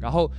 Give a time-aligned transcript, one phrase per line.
[0.00, 0.30] 然后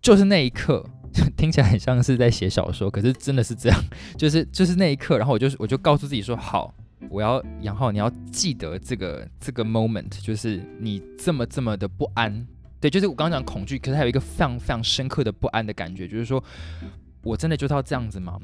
[0.00, 0.84] 就是那一刻，
[1.36, 3.84] 听起来很像是在写小说，可是真的是这样，
[4.18, 6.74] 就是就是那一刻，然后我就我就告诉自己说，好，
[7.08, 12.46] 我要杨浩，你要记得这个这个 moment，就是你这么这么的不安，
[12.80, 16.42] 对，就是我刚刚讲恐惧，可是还有一个非常非常深刻的不安的感觉，就是说
[17.22, 18.38] 我真的就是要这样子吗？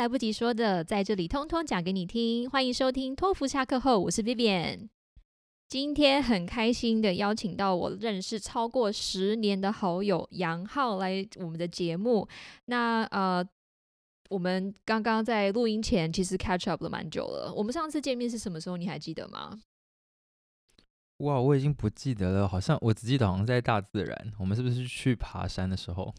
[0.00, 2.48] 来不及说的，在这里通通讲给你听。
[2.48, 4.88] 欢迎收听托福下课后，我是 Vivian。
[5.68, 12.26] 今天很开心的邀请到我认识超过十年的好友杨浩来我们的节目。
[12.64, 13.46] 那呃，
[14.30, 17.52] 我们刚刚在录音前其实 catch up 了蛮久了。
[17.54, 18.78] 我们上次见面是什么时候？
[18.78, 19.60] 你还记得吗？
[21.18, 24.32] 哇，我已经不记得了，好像我只记得好像在大自然。
[24.38, 26.14] 我们是不是去爬山的时候？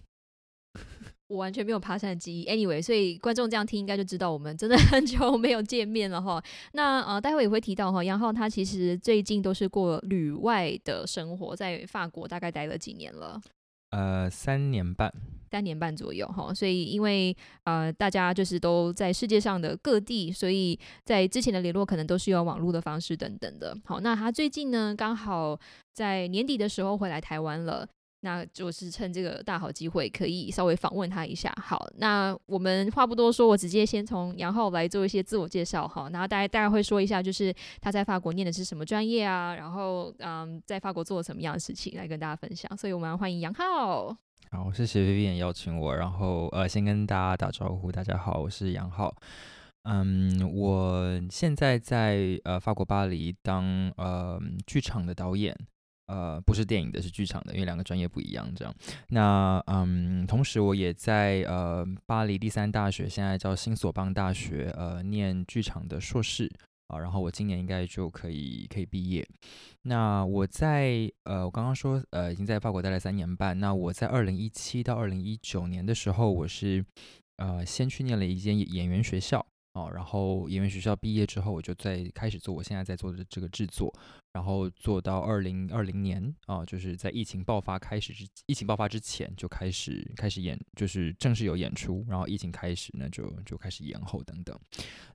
[1.31, 6.44] 我完全没有爬山的记忆，anyway，所以观众这样听应该就知道我们真的 很久没有见面了哈。
[6.73, 13.42] 那呃，待会也会提到哈，杨浩他其实最近都是过旅外的生活，在法国大概待了几年了？
[13.92, 15.09] 呃，三年半，
[15.50, 16.53] 三年半左右哈。
[16.53, 23.73] 所以因为呃，大家就是都在世界上的各地，所以在之前的联络可能都是用网络的方式等等的。
[23.86, 25.58] 好，那他最近呢，刚好
[25.94, 27.88] 在年底的时候回来台湾了。
[28.22, 31.52] 那就是趁这个大好机会，可以稍微访问他一下。
[31.61, 36.08] 好，那我们话不多说，我直接先从杨浩来做一些自我介绍哈。
[36.14, 39.55] 然后大家大概会说一下，就是他在法国念的是什么专业啊？
[39.55, 42.75] 然后嗯，在法国做了什么样的事情来跟大家分享。
[42.77, 44.16] 所以我们要欢迎杨浩。
[44.52, 45.95] 好，谢谢 Vivian 邀请我。
[45.95, 49.16] 然后呃，先跟大家打招呼，大家好，我是杨浩。
[49.83, 55.58] 嗯，我现在在呃法国巴黎当呃剧场的导演。
[56.12, 58.54] 呃，不是电影的，是剧场的，因为两个专业不一样。
[58.54, 58.76] 这样，
[59.08, 66.52] 那嗯，同时我也在呃巴黎第三大学，现在叫新索邦大学，呃，念剧场的硕士
[66.88, 67.00] 啊。
[67.00, 69.26] 然后我今年应该就可以可以毕业。
[69.83, 73.58] 那我在呃，我刚刚说呃，已经在法国待了三年半。
[73.58, 76.83] 那我在二零一七到二零一九年的时候，我是
[77.38, 79.45] 呃先去念了一间演员学校。
[79.73, 83.89] 哦，然后演员学校毕业之后，我就在开始做我现在在做的这个制作，
[84.33, 94.58] 然后做到二零二零年啊，就是在疫情爆发开始之疫情爆发之前就开始开始演，就是正式有演出，然后疫情开始呢就就开始延后等等。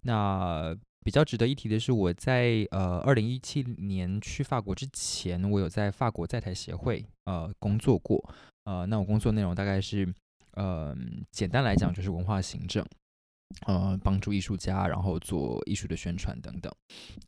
[0.02, 8.22] 那比较值得一提的是，我在呃二零一七年去法国之前，我有在法国在台协会呃工作过，
[8.64, 10.12] 呃，那我工作内容大概是
[10.52, 10.94] 呃
[11.30, 12.84] 简单来讲就是文化行政。
[13.66, 16.72] 呃，帮助艺术家，然后做艺术的宣传等等。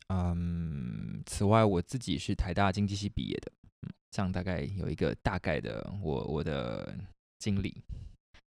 [0.08, 3.52] 嗯，此外，我自己是台大经济系毕业的，
[3.82, 6.94] 嗯，这样大概有一个大概的我我的
[7.38, 7.82] 经历。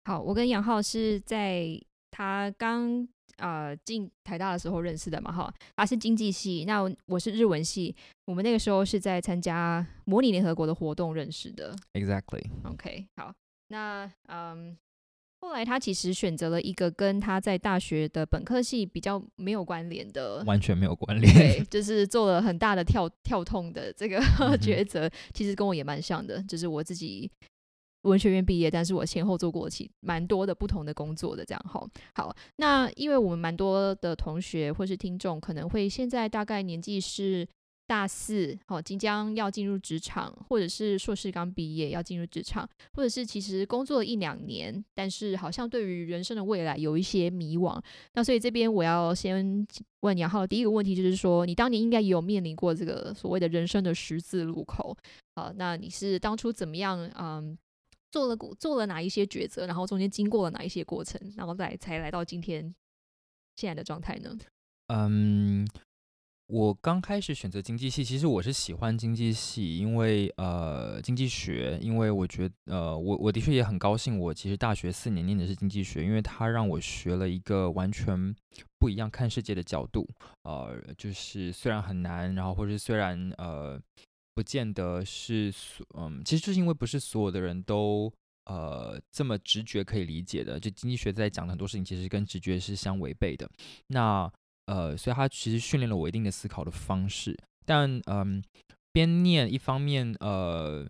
[0.06, 1.80] 好，我跟杨浩是在
[2.12, 11.76] 他刚呃进台大的时候认识的嘛，哈，他是经济系，那我是日文系，我们那个时候是在参加模拟联合国的活动认识的。
[11.94, 12.50] Exactly。
[12.64, 13.34] OK，好，
[13.70, 14.76] 那嗯。
[15.42, 24.20] 后来他其实选择了一个跟他在大学的本科系比较没有关联的，完全没有关联，对，就是做了很大的跳跳痛的这个
[24.58, 25.10] 抉择。
[25.34, 27.32] 其实跟我也蛮像的，就是我自己
[28.02, 31.88] 文学院毕业，但是我前后做过其蛮多的不同的工作的这样哈。
[32.14, 37.48] 好，那因为我们蛮多的同学或是听众可能会现在大概年纪是。
[37.90, 47.82] 大四，好，即将要进入职场，或者是硕士刚毕业要进入职场，或者是其实工作了一两年，但是好像对于人生的未来有一些迷惘。
[48.14, 49.68] 那所以这边我要先
[50.02, 54.96] 问杨浩，第一个问题就是说，你当年应该也有面临过这个所谓的人生的十字路口，
[55.36, 57.58] 好，那你是当初怎么样，嗯，
[58.12, 62.72] 做了做了哪一些抉择，然后中间经过了哪一些过程，然后来才来到今天
[63.56, 64.38] 现在的状态呢？
[64.94, 65.68] 嗯。
[66.50, 78.34] 我刚开始选择经济系，其实我是喜欢经济系，因为呃经济学，因为我觉得呃我我的确也很高兴，我其实大学四年念的是经济学，因为它让我学了一个完全
[78.80, 80.10] 不一样看世界的角度，
[80.42, 83.80] 呃就是虽然很难，然后或者虽然呃
[84.34, 88.12] 不见得是所嗯，其实就是因为不是所有的人都
[88.46, 93.48] 呃这么直觉可以理解的，就经济学在讲的很多事情，其实跟直觉是相违背的，
[93.86, 94.28] 那。
[94.70, 97.36] 呃，所以他其实训练了我一定的思考的方式，
[97.66, 98.40] 但嗯，
[98.92, 100.88] 边念一方面，呃，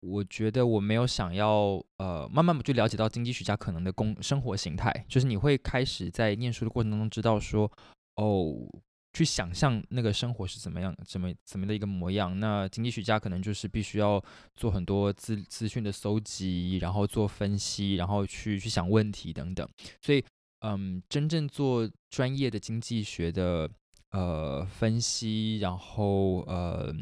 [0.00, 7.70] 我觉得我没有想要，呃，慢慢就了解到经济学家可能的工生活形态，就是你会开始在念书的过程当中知道说，
[8.16, 8.66] 哦，
[9.12, 12.40] 去想象那个生活是怎么样，怎么怎么的一个模样。
[12.40, 14.24] 那经济学家可能就是必须要
[14.56, 19.68] 做很多资资讯的搜集，然后做分析，然后去去想问题等等，
[20.00, 20.24] 所以。
[20.60, 23.70] 嗯，真正做专业的经济学的
[24.10, 26.94] 呃分析，然后呃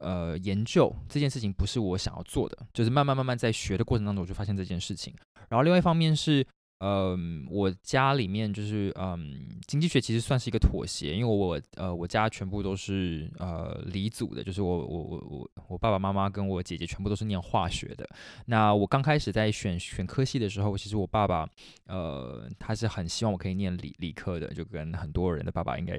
[0.00, 2.66] 呃研究这件事情，不是我想要做的。
[2.72, 5.14] 就是慢慢慢慢在学的过程当中，我就发现这件事情。
[5.48, 6.46] 然后另外一方面是。
[6.86, 18.06] 嗯，我家里面就是嗯，经济学其实算是一个妥协，因为我呃，我家全部都是呃理组的，就是我我我我我爸爸妈妈跟我姐姐全部都是念化学的。
[18.44, 21.48] 那我刚开始在选选科系的时候，其实我爸爸
[21.86, 25.98] 呃他是很希望我可以念理理科的，就跟很多人的爸爸应该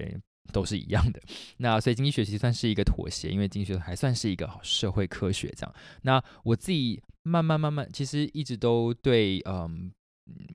[0.53, 1.19] 都是一样的。
[1.57, 5.75] 那所以经济学其实算是一个妥协，因为经济学还算是一个社会科学这样。
[6.03, 9.91] 那我自己慢慢慢慢，其实一直都对嗯。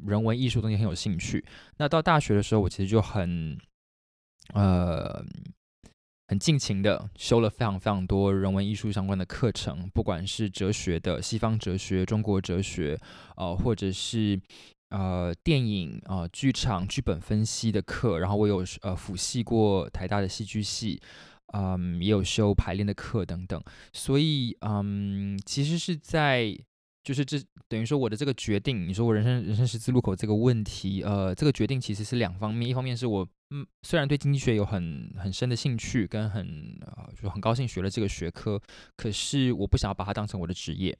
[0.06, 1.44] 人文艺术东西很有兴趣。
[1.76, 3.56] 那到大学的时候，我其实就很，
[4.54, 5.24] 呃，
[6.28, 13.00] 很尽情的修了非常非常多人文艺术相关的课程，不管是哲学的西方哲学、中国哲学，
[13.36, 14.40] 呃，或者是
[14.88, 18.18] 呃电影啊、剧场剧本分析的课。
[18.18, 21.00] 然后我有呃辅系过台大的戏剧系，
[21.52, 23.62] 嗯，也有修排练的课等等。
[23.92, 26.58] 所以，嗯，其实是在。
[27.02, 38.60] 就是这等于说我的这个决定，你说我人生人生十字路口这个问题，呃，这个决定其实是两方面，一方面是我嗯虽然对经济学有很很深的兴趣，跟很呃就很高兴学了这个学科，
[38.96, 40.96] 可是我不想要把它当成我的职业。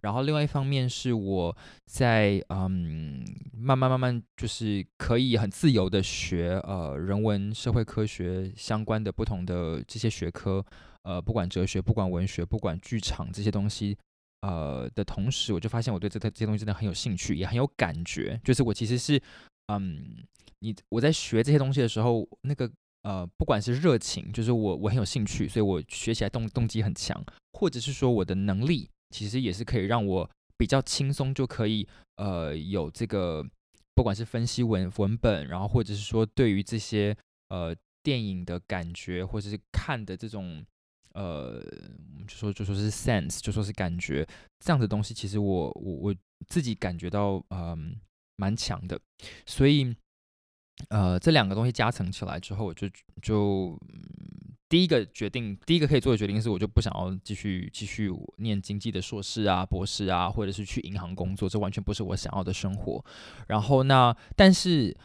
[0.00, 1.56] 然后另外一方面是我
[1.86, 3.22] 在嗯
[3.52, 10.64] 慢慢慢慢就是可以很自由的学呃人文社会科学相关的不同的这些学科，
[11.02, 13.98] 呃不管哲学，不管文学，不管剧场这些东西。
[14.42, 18.40] 呃的同时，我就发现我对这这些东西真的很有兴趣，也很有感觉。
[18.44, 19.20] 就是我其实是，
[19.68, 20.24] 嗯，
[20.60, 22.70] 你我在学这些东西的时候，那个
[23.02, 31.86] 呃，不管是热情，就是我我很有兴趣，所以我学起来动动机很强，或者是说我的能力，其实也是可以让我比较轻松就可以
[32.16, 33.44] 呃有这个，
[33.94, 37.16] 不管是分析文文本，然后或者是说对于这些
[37.48, 40.64] 呃电影的感觉，或者是看的这种。
[41.14, 41.62] 呃，
[42.14, 44.26] 我们就说就说是 sense，就说是感觉
[44.60, 46.14] 这样的东西，其实我我我
[46.48, 47.96] 自己感觉到嗯
[48.36, 48.98] 蛮强的，
[49.46, 49.94] 所以
[50.88, 52.88] 呃这两个东西加成起来之后，我就
[53.20, 53.78] 就
[54.68, 63.04] 第一个决定，第一个可以做的决定是，我就不想要继续继续念经济的硕士啊、博士啊，或者是去银行工作，这完全不是我想要的生活。
[63.48, 64.96] 然后那但是。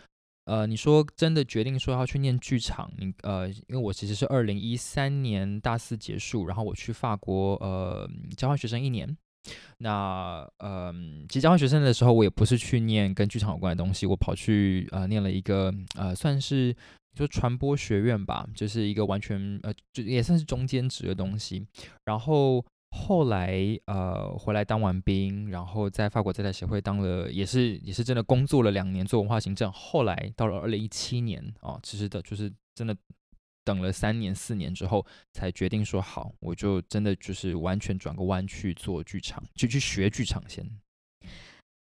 [0.48, 9.16] 呃，你说真的决定说要去念剧场，你呃，因为我其实是二零一三年大四结束，然后我去法国呃交换学生一年。
[9.80, 10.94] 那呃，
[11.28, 16.74] 其实交换学生的时候，我也不是去念跟剧场有关的东西，我跑去呃念了一个呃算是
[17.14, 21.68] 就传播学院吧，就是一个完全呃就也算是中间值的东西，
[22.06, 22.66] 然后。
[22.92, 29.72] 后来，呃，回来当完兵，然后在法国在台协会当了，也是也是真的工作了两年，做文化行政。
[29.72, 32.96] 后来到了二零一七年，啊，其实的就是真的
[33.64, 40.66] 等了三年四年之后，才决定说好，我就真的就是完全转个弯去做剧场，就去学剧场先。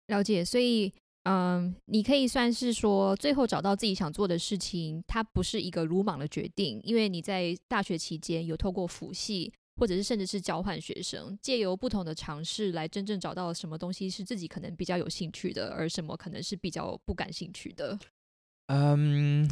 [0.08, 0.92] 了解，所以，
[1.24, 9.54] 嗯，你可以算是说，最后找到自己想做的事情，它不是一个鲁莽的决定，因为你在大学期间有透过辅系。
[9.78, 18.00] 或者是甚至是交换学生，借由不同的尝试来真正找到什么东西是自己可能比较有兴趣的，而什么可能是比较不感兴趣的。
[18.68, 19.50] 嗯，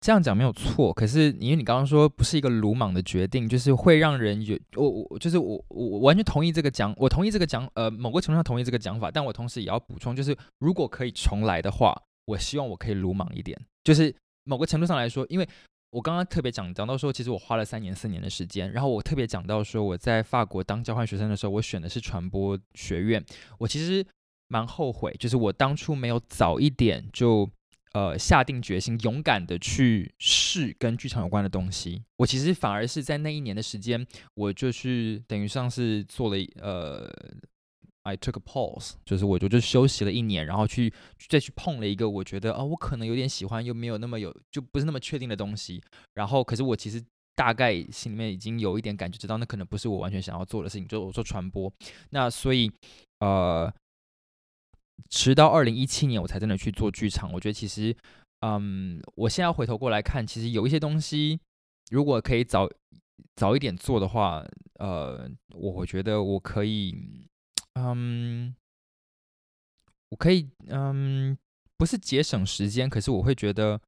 [0.00, 0.92] 这样讲没有错。
[0.92, 13.60] 可是因为你刚刚说不是一个鲁莽的决定，就是会让人有我我就是我我完全同意这个讲，我同意这个讲呃某个程度上同意这个讲法，但我同时也要补充，就是如果可以重来的话，我希望我可以鲁莽一点。
[13.82, 15.48] 就是某个程度上来说，因为。
[15.96, 23.24] 我刚刚特别讲讲到说，其实我花了三年四年的时间，然后我特别讲到说，我在法国当交换学生的时候，我选的是传播学院。
[23.58, 24.04] 我其实
[24.48, 27.48] 蛮后悔，就是我当初没有早一点就
[27.94, 32.02] 呃下定决心，勇敢的去试跟剧场有关的东西。
[32.18, 37.10] 我其实反而是在那一年的时间，我就是等于像是做了呃。
[38.06, 40.92] I took a pause，就是我就就休息了一年，然后去
[41.28, 45.82] 再去碰了一个我觉得啊，我可能有点喜欢又没有那么有就不是那么确定的东西。
[46.14, 47.02] 然后可是我其实
[47.34, 50.86] 大概心里面已经有一点感觉，知道那可能不是我完全想要做的事情。
[50.86, 51.72] 就我做传播，
[52.10, 52.70] 那所以
[53.18, 53.74] 呃，
[55.10, 57.32] 直到二零一七年我才真的去做剧场。
[57.32, 57.92] 我觉得其实
[58.42, 61.40] 嗯，我现在回头过来看，其实有一些东西
[61.90, 62.68] 如果可以早
[63.34, 64.46] 早一点做的话，
[64.78, 67.26] 呃，我觉得我可以。
[67.78, 68.54] 嗯，
[70.08, 71.36] 我可以，嗯，
[71.76, 73.78] 不是节省时间，可是我会觉得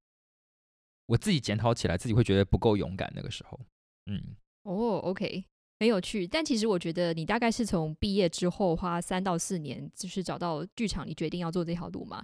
[1.06, 3.10] 我自己检讨起来，自己会觉得不够勇敢。
[3.16, 3.58] 那个时候，
[4.06, 5.42] 嗯，哦，OK，
[5.80, 6.26] 很有趣。
[6.26, 12.22] 但其实我觉得你大概是从毕业之后花三到四年，就是找到剧场，你决定要做这条路嘛？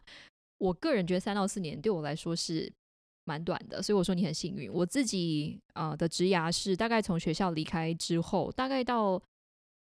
[0.59, 2.71] 我个人觉得三到四年对我来说是
[3.25, 4.71] 蛮短的，所以我说你很幸运。
[4.71, 9.21] 我自己啊的职涯是大概从学校离开之后，大概到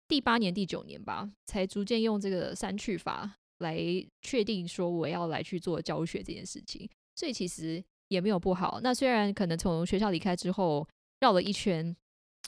[0.08, 3.78] 第八年、第九年吧，才逐渐用这个三去法来
[4.22, 6.88] 确定说我要来去做教学这件事情。
[7.14, 8.80] 所以其实也没有不好。
[8.82, 10.88] 那虽然可能从学校离开之后
[11.20, 11.94] 绕了一圈，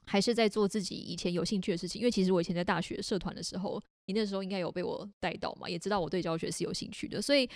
[0.06, 2.00] 还是在做自己以前有兴趣的事情。
[2.00, 7.48] 因为其实我以前在大学社团的时候，你那时候应该有被我带到嘛，也知道我对教学是有兴趣的，所以。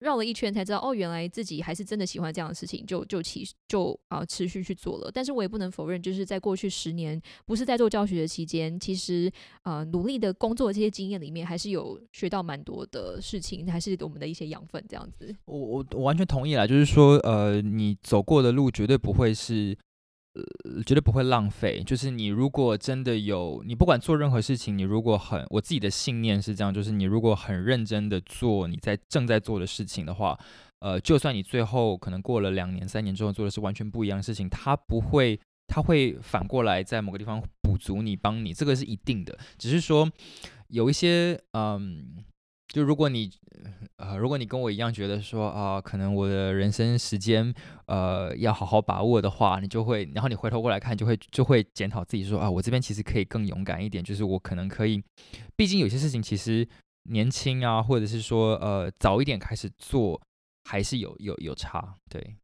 [0.00, 5.10] 绕了一圈才知道，哦，原来自己还是真的喜欢这样的事情，就就其就啊持续去做了。
[5.12, 9.30] 但是我也不能否认，就是在过去十年，不是在做教学的期间，其实
[9.62, 15.34] 啊努力的工作这些经验里面，还是有学到蛮多的事情，还是我们的一些养分这样子。
[15.46, 19.76] 我我我完全同意啦，就是说，呃，你走过的路绝对不会是。
[20.36, 21.82] 呃，绝对不会浪费。
[21.82, 30.38] 就是你如果真的有，你不管做任何事情，你如果很，我自己的信念是这样，就是你如果很认真的做你在正在做的事情的话，
[30.80, 39.38] 呃，就算你最后可能过了两年、三年之后做的是完全不一样的事情，它不会，它会反过来在某个地方补足你、帮你，这个是一定的。
[39.56, 40.10] 只是说
[40.68, 42.24] 有一些，嗯。
[42.68, 43.30] 就如果你，
[43.96, 47.54] 呃，如果你跟我一样觉得说啊，可能我的人生时间，
[47.86, 55.02] 呃，要好好把握的话，你就会，然后你回头过来看，就会就会检讨自己说啊，我这边其实可以更勇敢一点，就是我可能可以，
[55.56, 56.68] 毕竟有些事情其实
[57.04, 60.20] 年轻啊，或者是说呃早一点开始做，
[60.64, 62.36] 还是有有有差，对。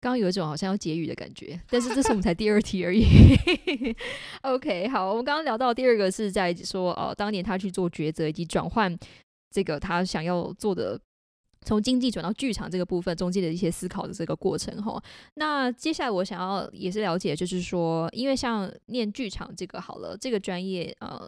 [0.00, 3.04] 刚有一种好像要结语的感觉，但是这是我们才第二题而已。
[4.42, 8.96] OK，好，我们刚刚聊到第二个是在说，哦，当年他去做抉择以及转换。
[9.48, 11.00] 这个他想要做的，
[11.62, 15.02] 从经济转到剧场这个部分中间的一些思考的这个过程哈。
[15.34, 21.26] 那接下来我想要也是了解，就是说，因为像念剧场这个好了，这个专业呃，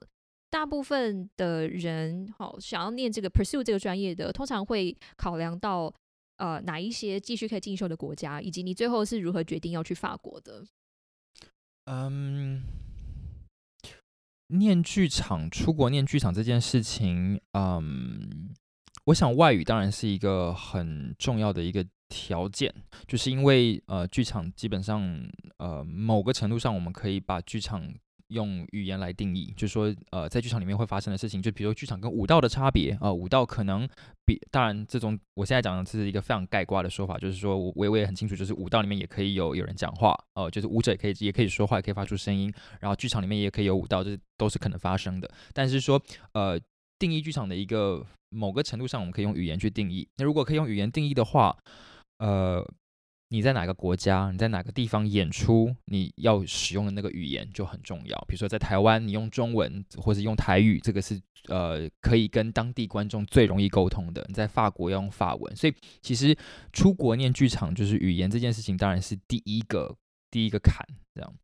[0.50, 5.90] 大部分的人好想要念这个 pursue 这个专业的，通常会考量到
[6.38, 10.64] 呃哪一些继续可以进修的国家，以及你最后是如何决定要去法国的。
[11.84, 12.62] 嗯。
[14.50, 18.54] 念剧场，出国念剧场这件事情，嗯，
[19.04, 22.74] 我想外语当然是一个很重要的一个条件，
[23.06, 27.92] 就是因为呃，剧场基本上呃，某个程度上我们可以把剧场。
[28.28, 33.88] 用语言来定义，就是说，呃，在剧场里面会发生的事情，就比如剧场跟舞蹈的差别啊，舞蹈可能
[34.24, 45.30] 比当然这种我现在讲的是一个非常概括的说法，就是说我我也很清楚，就是舞蹈里面也可以有有人讲话，哦，就是舞者也可以也可以说话，也可以发出声音，然后剧场里面也可以有舞蹈，这都是可能发生的。
[45.54, 46.00] 但是说，
[46.32, 46.60] 呃，
[46.98, 50.06] 定义剧场的一个某个程度上，我们可以用语言去定义。
[50.18, 51.56] 那如果可以用语言定义的话，
[52.18, 52.62] 呃。
[53.30, 54.30] 你在哪个国家？
[54.32, 55.74] 你在哪个地方演出？
[55.86, 58.16] 你要使用的那个语言就很重要。
[58.26, 64.24] 比如说在台湾，你用中文或者用台语，这个是呃可以跟当地观众最容易沟通的。
[64.28, 66.36] 你在法国要用法文，所以其实
[66.72, 69.94] 出国念剧场就是语言这件事情，当然是第一个
[70.30, 70.86] 第一个坎。
[71.14, 71.34] 这样，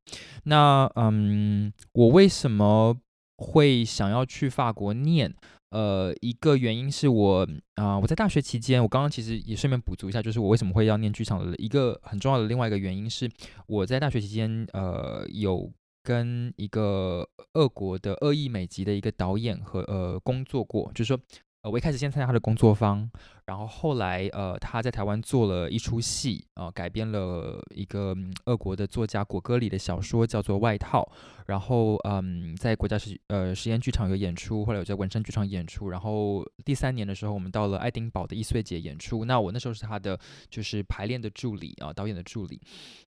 [0.44, 2.96] 那嗯，我为什么
[3.36, 5.34] 会想要去法国念？
[5.74, 13.28] 呃，一个原因是我啊，我在大学期间，我刚刚其实也顺便补足一下，就是我为什么会要念剧场的一个很重要的另外一个原因是，
[13.66, 15.68] 我在大学期间呃有
[16.04, 21.18] 跟一个俄国的二亿美籍的一个导演和呃工作过，就是说。
[21.64, 23.10] 呃，我一开始先参加他的工作坊，
[23.46, 31.02] 然后后来呃，他在台湾做了一出戏啊，改编了一个俄国的作家果戈里的小说，叫做《外套》。
[31.46, 35.88] 然后嗯，在国家实呃实验剧场有演出，后来有在文山剧场演出。
[35.88, 39.24] 然后第三年的时候，我们到了爱丁堡的易碎节演出。
[39.24, 42.60] 那我那时候是他的就是排练的助理啊，导演的助理。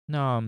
[0.07, 0.41] 那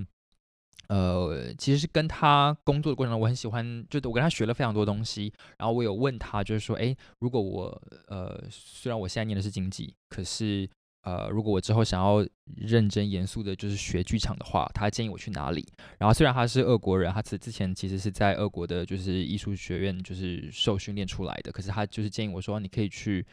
[0.89, 5.31] 呃，其实是跟他工作的过程中，我很喜欢，就我跟他学了非常多东西。
[5.57, 10.69] 然后我有问他，就是说，哎，如果我呃，虽然我现在念的是经济，可是
[11.03, 15.65] 呃，如果我之后想要认真严肃的，就是学剧场的话，他建议我去哪里？
[15.97, 23.25] 然后虽然他是俄国人，他之之前其实是在俄国的，就是艺术学院就是受训练出来的，可是他就是建议我说，你可以去。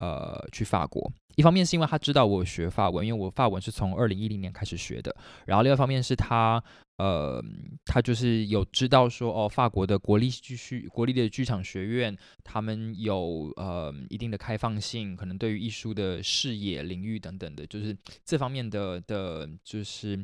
[0.00, 5.14] 呃，去法国，一方面是因为他知道我学法文，因为我法文是从二零一零年开始学的。
[5.46, 6.62] 然后另外一方面是他，
[6.98, 7.42] 呃，
[7.86, 20.22] 他就是有知道说，哦，法国的国立继续国立的剧场学院，他们有呃一定的开放性，可能对于艺术的视野领域等等的，就是这方面的的，就是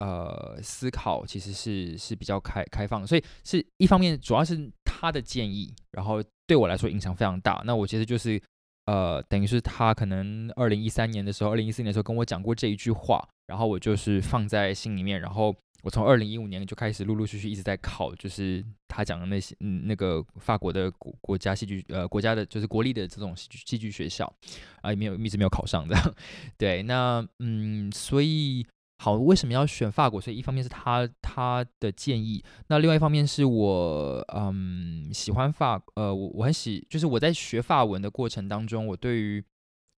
[0.00, 7.62] 呃思考其实是是比较开开放，所以是一方面主要是他的建议，然后对我来说影响非常大。
[7.66, 8.42] 那我其实就是。
[8.86, 24.32] 呃，等于是他可能二零一三年的时候，二零一四年的时候跟我讲过这一句话，然后我就是放在心里面，然后我从二零一五年就开始陆陆续续一直在考，就是他讲的那些，嗯，那个法国的国国家戏剧，呃，国家的就是国立的这种戏剧戏剧学校，
[24.80, 25.96] 啊，没有一直没有考上的。
[26.58, 28.66] 对，那嗯，所以
[29.02, 30.20] 好，为什么要选法国？
[30.20, 39.44] 所以一方面是他他的建议，那另外一方面是我嗯喜欢法，呃，我我很喜，就是我在学法文的过程当中，我对于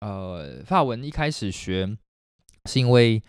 [0.01, 1.97] 呃法文一开始学
[2.67, 3.21] 是因为。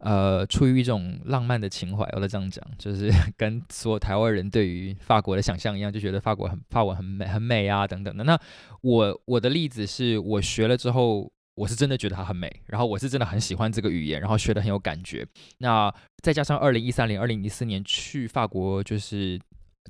[0.00, 8.22] 呃，出于一种浪漫的情怀，我都这样讲，就是 跟所有台湾人对于法国的想象一样，就觉得法国很法文很美很美啊等等的。
[8.22, 8.38] 那
[8.82, 11.28] 我我的例子是我学了之后，
[11.58, 15.26] 我是真的觉得它很美，然后我是真的很喜欢这个语言，然后学的很有感觉。
[15.58, 19.40] 那再加上二零一三年、二零一四年去法国就是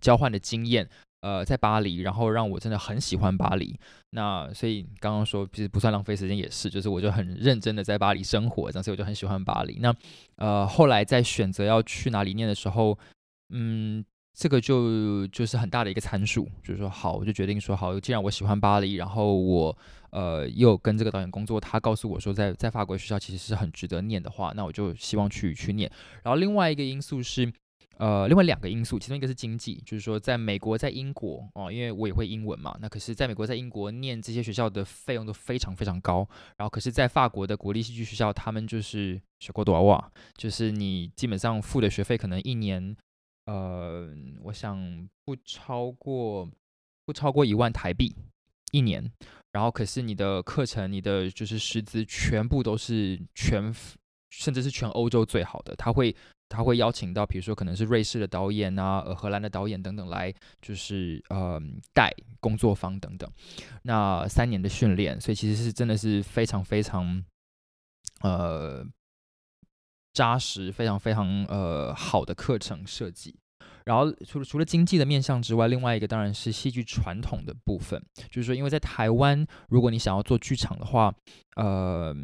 [0.00, 0.88] 交换的经验。
[1.20, 3.76] 呃，在巴黎，然后让我真的很喜欢巴黎。
[4.10, 9.80] 那所以刚刚说其实不算浪费时间，也是，就是我就很认真的在巴黎生活，这样，所以我就很喜欢巴黎。
[9.80, 9.92] 那
[10.36, 12.96] 呃，后来在选择要去哪里念的时候，
[13.52, 19.76] 嗯，这个就就是很大的一个参数，就是说好，我就决定说好，既然我喜欢巴黎，然后我
[20.10, 25.90] 呃又跟这个导演工作，他告诉我说在在法国学校其实是很值得念的话，那我就希望去去念。
[26.22, 27.52] 然后另外一个因素是。
[28.00, 36.18] 呃，另外两个因素，其中一个是经济，就是说，在美国、在英国哦，因为我也会英文嘛，那可是在美国、在英国念这些学校的费用都非常非常高。
[36.56, 42.96] 然后，可是，在法国的国立戏剧学校，他们就是学过多少瓦，就是你基本上付的学费可能一年，
[43.46, 44.08] 呃，
[44.44, 46.48] 我想不超过
[47.04, 48.14] 不超过一万台币
[48.72, 49.10] 一年。
[49.52, 53.74] 然后，可是你的课程、你的就是师资全部都是全，
[54.30, 56.14] 甚至是全欧洲最好的，他会。
[56.50, 60.32] 他会邀请到，比如说可能是瑞士的导演啊，呃，荷兰的导演等等来，
[60.62, 61.60] 就是呃
[61.92, 62.10] 带
[62.40, 63.30] 工作坊等等。
[63.82, 67.22] 那三年的训练，所以其实是真的是非常非常
[68.22, 68.82] 呃
[70.14, 73.38] 扎实，非常非常呃好的课程设计。
[73.88, 77.98] 然后除了除了经济的面向之外，另外一个当然是戏剧传统的部分，
[78.30, 81.14] 就是说，因为在台湾，如果你想要做剧场的话，
[81.56, 82.14] 呃，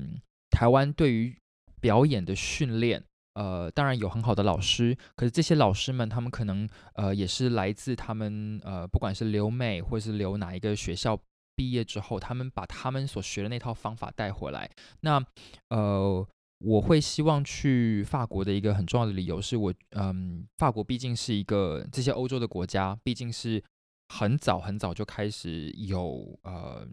[0.50, 1.34] 台湾对于
[1.80, 3.02] 表演的训练。
[3.34, 11.18] 呃，当然有很好的老师，可是这些老师们，他们可能呃也是来自他们呃，不管是留美或是留哪一个学校
[11.56, 14.70] 毕业之后，他们把他们所学的那套方法带回来。
[15.00, 15.20] 那
[15.70, 16.24] 呃，
[16.58, 23.62] 我会希望去法国的一个很重要的理由是我，嗯，法国毕竟是一个这些欧洲的国家，毕竟是
[24.08, 26.88] 很早很早就开始有呃。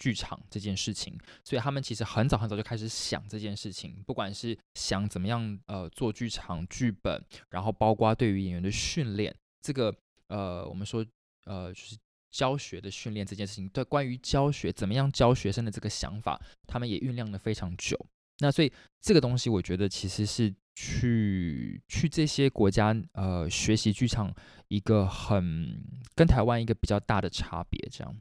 [0.00, 9.94] 剧场这件事情，所以他们其实很早很早就开始想这件事情，不管是想怎么样呃做剧场剧本，然后包括对于演员的训练，这个
[10.26, 11.06] 呃我们说
[11.44, 11.96] 呃就是
[12.30, 17.96] 教学的训练这件事情，对关于教学怎么样教学生的这个想法，他们也酝酿了非常久。
[18.40, 24.34] 那所以这个东西，我觉得其实是去去这些国家呃学习剧场
[24.68, 25.80] 一个很
[26.14, 28.16] 跟台湾一个比较大的差别，这样。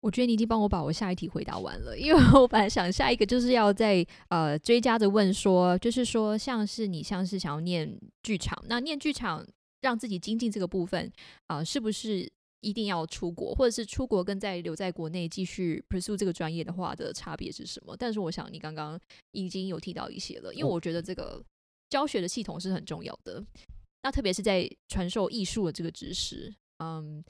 [0.00, 9.44] 我觉得你已经帮我把我下一题回答完了，因为我本来想下一个就是要在呃追加的问说，就是说像是你像是想要念剧场，那念剧场
[9.80, 11.10] 让自己精进这个部分
[11.48, 12.30] 啊，是不是
[12.66, 17.96] 一定要出国，或者是出国跟在留在国内继续 pursue 这个专业的话的差别是什么？
[17.96, 18.98] 但是我想你刚刚
[19.30, 21.40] 已经有提到一些了，因为我觉得这个
[21.88, 23.40] 教学的系统是很重要的，
[24.02, 27.22] 那特别是在传授艺术的这个知识，嗯。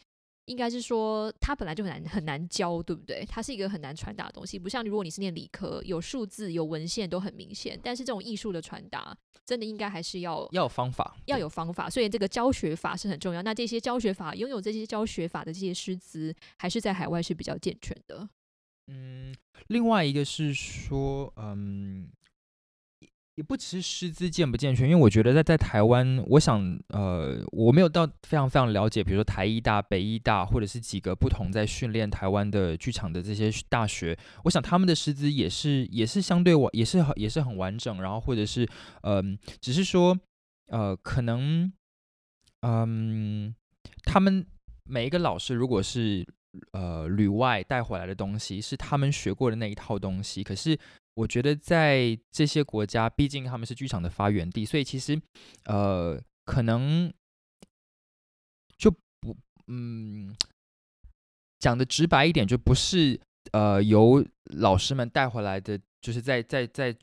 [0.46, 3.24] 应该是说，它本来就很难很难教，对不对？
[3.28, 7.78] 它是一个很难传达的东西，不像如果你是念理科，有数字有文献都很明显。
[7.82, 11.90] 但是这种艺术的传达，真的应该还是要要有方法，要有方法。
[11.90, 13.42] 所以这个教学法是很重要。
[13.42, 18.28] 那这些教学法，拥有这些教学法的这些师资，还是在海外是比较健全的。
[18.86, 19.34] 嗯，
[19.68, 22.08] 另外一个是说，嗯。
[23.36, 38.66] 也不其实师资健不健全，因为我觉得在在台湾，我想，呃，我没有到非常非常了解，比如说台医大、北医大，或者是几个不同在训练台湾的剧场的这些大学，我想他们的师资也是也是相对完，也是也是很完整，然后或者是，
[39.02, 40.18] 嗯，只是说，
[40.68, 41.70] 呃，可能，
[42.62, 43.54] 嗯，
[44.04, 44.46] 他们
[44.84, 46.26] 每一个老师如果是
[46.72, 50.78] 呃旅外带回来的东西，是他们学过的那一套东西，可是。
[51.16, 55.18] 我觉得在这些国家，毕竟他们是剧场的发源地，所以其实，
[55.64, 57.10] 呃，可能
[58.76, 59.34] 就不，
[59.66, 60.36] 嗯，
[61.58, 63.18] 讲的直白一点，就不是
[63.52, 66.94] 呃由老师们带回来的，就是在在在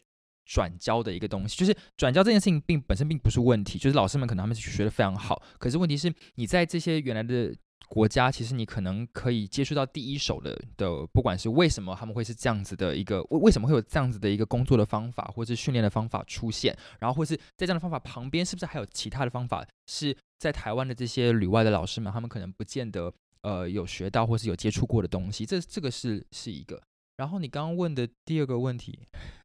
[0.45, 1.57] 转交的一个东西。
[1.57, 7.55] 就是转交这件事情，并本身并不是问题，就是老师们可能他们学的非常好，可是问题是你在这些原来的。
[7.87, 26.81] 国家，其实你可能可以接触到第一手的的，不管是为什么他们会是这样子的一个，为为什么会有这样子的一个工作的方法，或是训练的方法出现，然后或是在这样的方法旁边，是不是还有其他的方法，是在台湾的这些旅外的老师们，他们可能不见得呃有学到或是有接触过的东西，这这个是是一个。
[27.17, 28.99] 然后你刚刚问的第二个问题，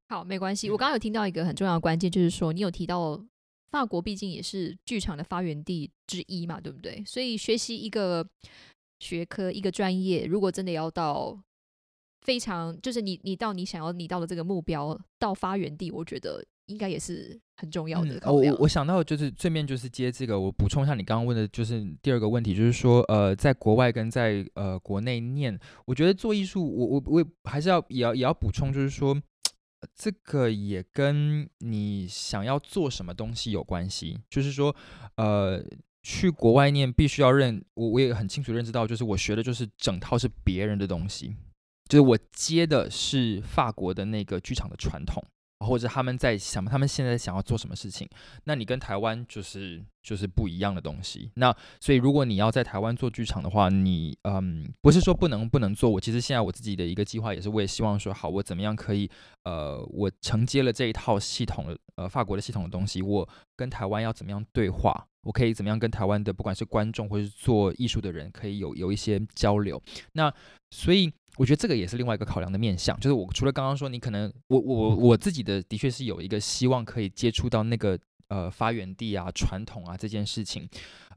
[0.09, 3.23] 好，没关系，我刚刚有听到一个很重要的关键，就是说你有提到。
[3.71, 7.03] 法国毕竟也是剧场的发源地之一嘛，对不对？
[7.07, 8.27] 所以学习一个
[9.01, 11.39] 学科、一个专业，如果真的要到
[12.23, 18.19] 非常，就是你你到你想要你到的这个目标到发源地，我觉得应该也是很重要的。
[18.25, 29.15] 我我我想到就是对面就是接这个，我补充一下你刚刚问的，就是第二个问题，就是说呃，在国外跟在呃国内念，我觉得做艺术，我我我还是要也要也要补充，就是说。
[29.95, 34.75] 这个也跟你想要做什么东西有关系，就是说，
[35.17, 35.65] 呃，
[36.03, 41.37] 去国外念必须要认，我我也很清楚认知到，就是我学的就是整套是别人的东西，
[41.89, 45.23] 就是我接的是法国的那个剧场的传统。
[45.61, 48.09] 或者他们在想，他们现在想要做什么事情？
[48.45, 51.31] 那你跟台湾就是就是不一样的东西。
[51.35, 55.91] 那所以如果你要在台湾做剧场的话，你嗯，不是说不能不能做。
[55.91, 59.11] 我其实现在我自己的一个计划也是，我也希望说，好，我怎么样可以
[59.43, 65.07] 呃，我承接了这一套系统的呃法国的系统的东西，我跟台湾要怎么样对话？
[65.23, 69.83] 我可以怎么样跟台湾的不管是观众或是做艺术的人可以有有一些交流？
[70.13, 70.33] 那
[70.71, 71.13] 所以。
[71.39, 77.99] 我觉得这个也是另外一个考量的面向，就是我除了刚刚说你可能我我我自己的的确是有一个希望可以接触到那个
[78.29, 80.69] 呃发源地啊传统啊这件事情，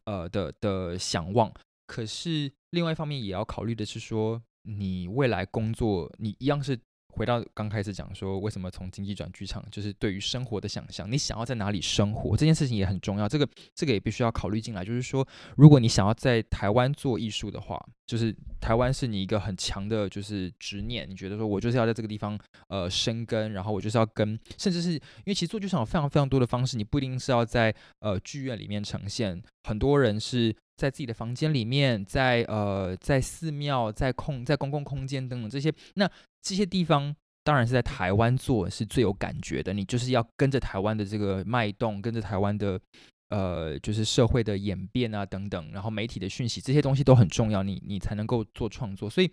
[0.05, 1.51] 呃的的想望，
[1.87, 6.79] 可是另外一方面也要考虑的是说你未来工作你一样是。
[7.11, 13.27] 回到刚开始讲说，为什么从经济转剧场，就是对于生活的想象，你想要在哪里生活这件事情也很重要。
[13.27, 14.83] 这个这个也必须要考虑进来。
[14.83, 21.09] 就是说，如果你想要在台湾做艺术的话，就是台湾是你一个很强的，就是执念。
[21.09, 22.37] 你觉得说我就是要在这个地方
[22.69, 29.41] 呃生根，然后我就是要跟，甚至是因为其实做剧场有非常非常多的方式，你不一定是要在呃剧院里面呈现。
[29.63, 36.09] 很多人是在自己的房间里面，在呃在寺庙，在空在公共空间等等这些那。
[36.43, 42.81] 这些地方当然是在台湾做是最有感觉的，你就是要跟着台湾的这个脉动，跟着台湾的
[43.29, 49.07] 呃，就是社会的演变啊等等，然后媒体的讯息这些东西都很重要，你你才能够做创作。
[49.07, 49.31] 所以，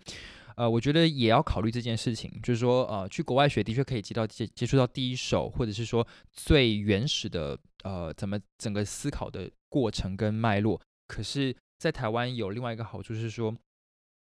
[0.55, 10.79] 呃，我觉得也要考虑这件事情，就是说，呃，去国外学的确可以接到接接触到第一手，或者是说最原始的呃，怎么整个思考的过程跟脉络。
[11.09, 13.53] 可是，在台湾有另外一个好处是说。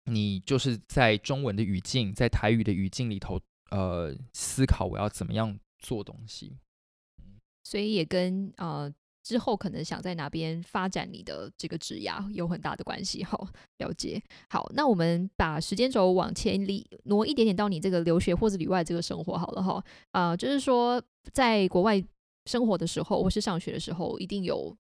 [0.06, 3.40] 你就是在中文的语境，在台语的语境里头，
[3.72, 6.58] 呃，思考我要怎么样做东西，
[7.64, 8.94] 所以也跟呃
[9.24, 13.24] 之后可能想在哪边发展你的这个职涯有很大的关系。
[13.24, 14.22] 好，了解。
[14.50, 19.82] 好，那我们把时间轴往前里挪一点点，到你这个留学或者旅外这个生活好了哈。
[20.12, 22.04] 啊，就是说在国外
[22.46, 24.76] 生活的时候，或是上学的时候，一定有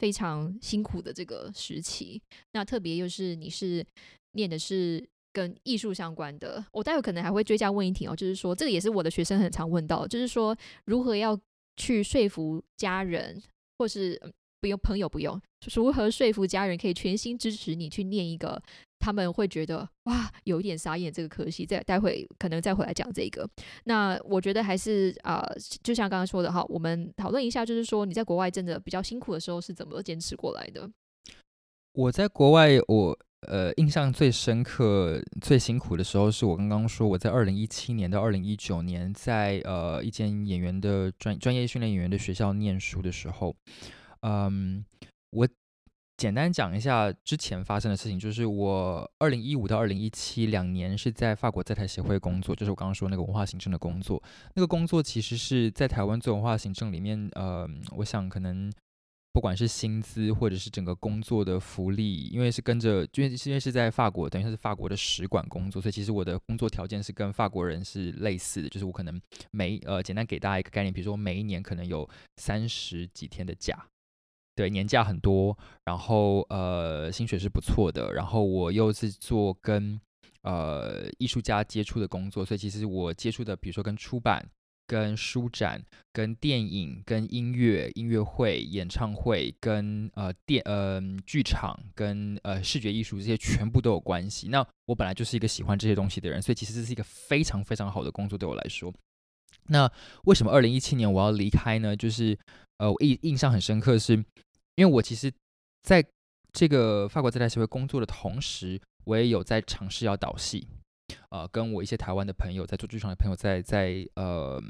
[0.00, 2.20] 非常辛苦的这个时期。
[2.54, 3.86] 那特别又是你是。
[4.34, 11.36] 念的是跟艺术相关的，我待会可能还会追加问一题哦，就是说这个也是我的学生很常问到，就是说如何要
[11.76, 13.42] 去说服家人，
[13.76, 14.16] 或是
[14.60, 15.42] 不用朋友不用，
[15.74, 18.62] 如何说服家人可以全心支持你去念一个
[19.00, 23.48] 他们会觉得哇有一点傻眼这个可惜，再待会可能再回来讲这个。
[23.84, 25.44] 那我觉得还是啊，
[25.82, 30.88] 就像刚刚说的哈，我们讨论一下，就是说你在国外真的比较辛苦的时候是怎么坚持过来的？
[31.94, 33.18] 我在国外我。
[33.48, 43.56] 呃，印象最深刻、最辛苦的时候，是我刚刚说我在二零一七年到二零一九年，在呃一间演员的专专业训练演员的学校念书的时候。
[44.20, 44.84] 嗯，
[45.30, 45.48] 我
[46.20, 54.22] 简单讲一下之前发生的事情，就是我二零一五到二零一七两年是在法国在台协会工作，就是我刚刚说那个文化行政的工作。
[54.54, 58.70] 那个工作其实是在台湾做文化行政里面，呃，我想可能。
[59.32, 72.06] 不管是薪资或者是整个工作的福利，因为是跟着，因为因为是在法国，等于是法国的使馆工作，所以其实我的工作条件是跟法国人是类似的，就是我可能每呃，简单给大家一个概念，比如说每一年可能有
[72.38, 73.86] 三十几天的假，
[74.60, 79.98] 对，年假很多，然后呃，薪水是不错的，然后我又是做跟
[80.42, 84.46] 呃艺术家接触的工作，所以其实我接触的，比如说跟出版。
[84.90, 85.80] 跟书展、
[86.12, 94.48] 跟电影、跟音乐、音乐会、演唱会、跟呃电呃剧场、跟呃视觉艺术这些全部都有关系。
[94.48, 98.92] 那我本来就是一个喜欢这些东西的人，所以其实这是一个非常非常好的工作对我来说。
[99.68, 99.88] 那
[100.24, 101.96] 为什么二零一七年我要离开呢？
[101.96, 102.36] 就是
[102.78, 104.16] 呃，我印印象很深刻，是
[104.76, 105.32] 因为我其实，
[105.82, 106.04] 在
[106.52, 110.66] 这个法国在台协会工作的同时，我也有在尝试要导戏。
[111.30, 114.62] 呃，跟我一些台湾的朋友在做剧场的朋友在在呃，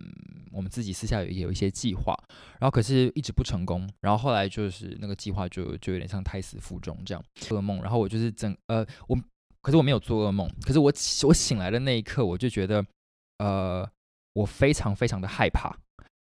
[0.53, 2.17] 我们自己私下也有一些计划，
[2.59, 9.19] 然后可是一直不成功，然后后来就是那个计划就就有点像胎死腹中这样噩梦，然后我就是整呃我，
[9.61, 10.91] 可是我没有做噩梦，可是我
[11.27, 12.85] 我醒来的那一刻，我就觉得
[13.37, 13.87] 呃
[14.33, 15.77] 我非常非常的害怕，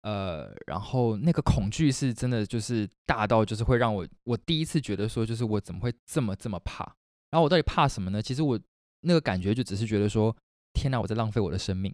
[0.02, 6.84] 呃，然后那个恐惧是真的就是大到就是会让我我第一次觉得说就是我怎么会这么这么怕，
[7.30, 8.22] 然后我到底怕什么呢？
[8.22, 8.58] 其实我。
[9.04, 10.32] 那个感觉就只是觉得说，
[10.74, 11.92] 天哪，我在浪费我的生命。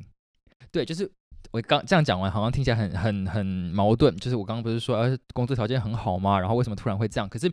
[0.70, 1.10] 对，就是
[1.52, 4.14] 我刚这样讲完，好像听起来很很很矛盾。
[4.18, 6.38] 就是我刚刚不是说，呃，工作条件很好吗？
[6.38, 7.26] 然后为什么突然会这样？
[7.26, 7.50] 可是，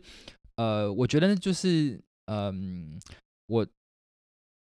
[0.56, 3.00] 呃，我觉得就是，嗯，
[3.46, 3.66] 我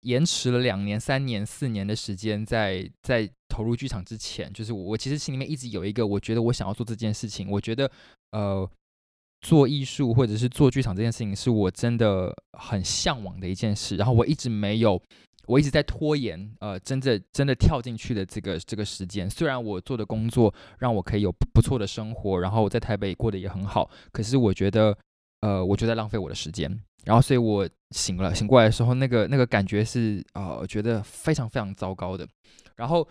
[0.03, 7.51] 延迟了两年、三年、四年的时间，在在投入剧场之前，就是我其实心里面一直有一个，我觉得我想要做这件事情。
[7.51, 7.91] 我觉得，
[8.33, 8.69] 呃。
[9.41, 13.95] 做艺术或者是做剧场这件事情，是我真的很向往的一件事。
[13.95, 15.01] 然后我一直没有，
[15.47, 19.31] 我一直在拖延，呃，真的真的跳进去的这个这个时间。
[19.31, 24.99] 虽然我做的工作让我可以有不错的生活，然后我在台北过得也很好，可是我觉得，
[25.41, 26.69] 呃，我就在浪费我的时间。
[27.05, 32.29] 然后，所以我醒了，醒过来的时候，那个那个感觉是，呃，觉得非常非常糟糕的。
[32.77, 33.09] 然后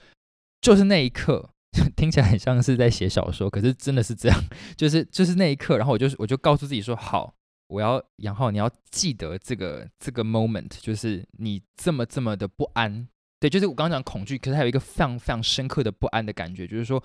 [0.62, 1.50] 就是那一刻。
[1.96, 4.44] 听起来很像是在写小说，可是真的是这样，
[4.76, 7.32] 就是就是那一刻，然后我就我就告诉自己说，好，
[7.68, 13.08] 我要杨浩，你要记得这个这个 moment，就是你这么这么的不安，
[13.40, 17.04] 对，就是我刚刚讲恐惧，可是还有一个非常非常深刻的不安的感觉，就是说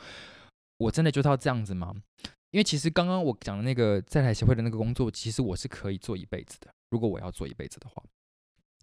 [0.78, 1.94] 我真的就要这样子吗？
[2.52, 8.00] 因为其实刚刚我讲的那个在台协会的那个工作，其实我是可以做一辈子的，如果我要做一辈子的话，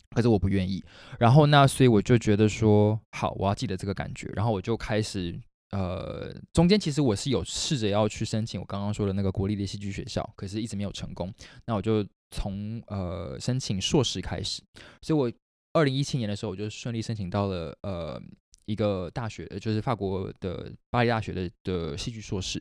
[0.10, 0.84] 可是我不愿意。
[1.17, 5.39] 然后那所以我就觉得说，好，我要记得这个感觉，然后我就开始。
[5.71, 11.32] 呃，中间其实我是有试着要去申请我刚刚说的那个国立的戏剧学校，可是一直没有成功。
[11.67, 14.63] 那我就从呃申请硕士开始，
[15.03, 15.32] 所以我
[15.73, 18.19] 二零一七年的时候我就顺利申请到了呃
[18.65, 22.60] 一个大学，就是法国的巴黎大学的的戏剧硕士。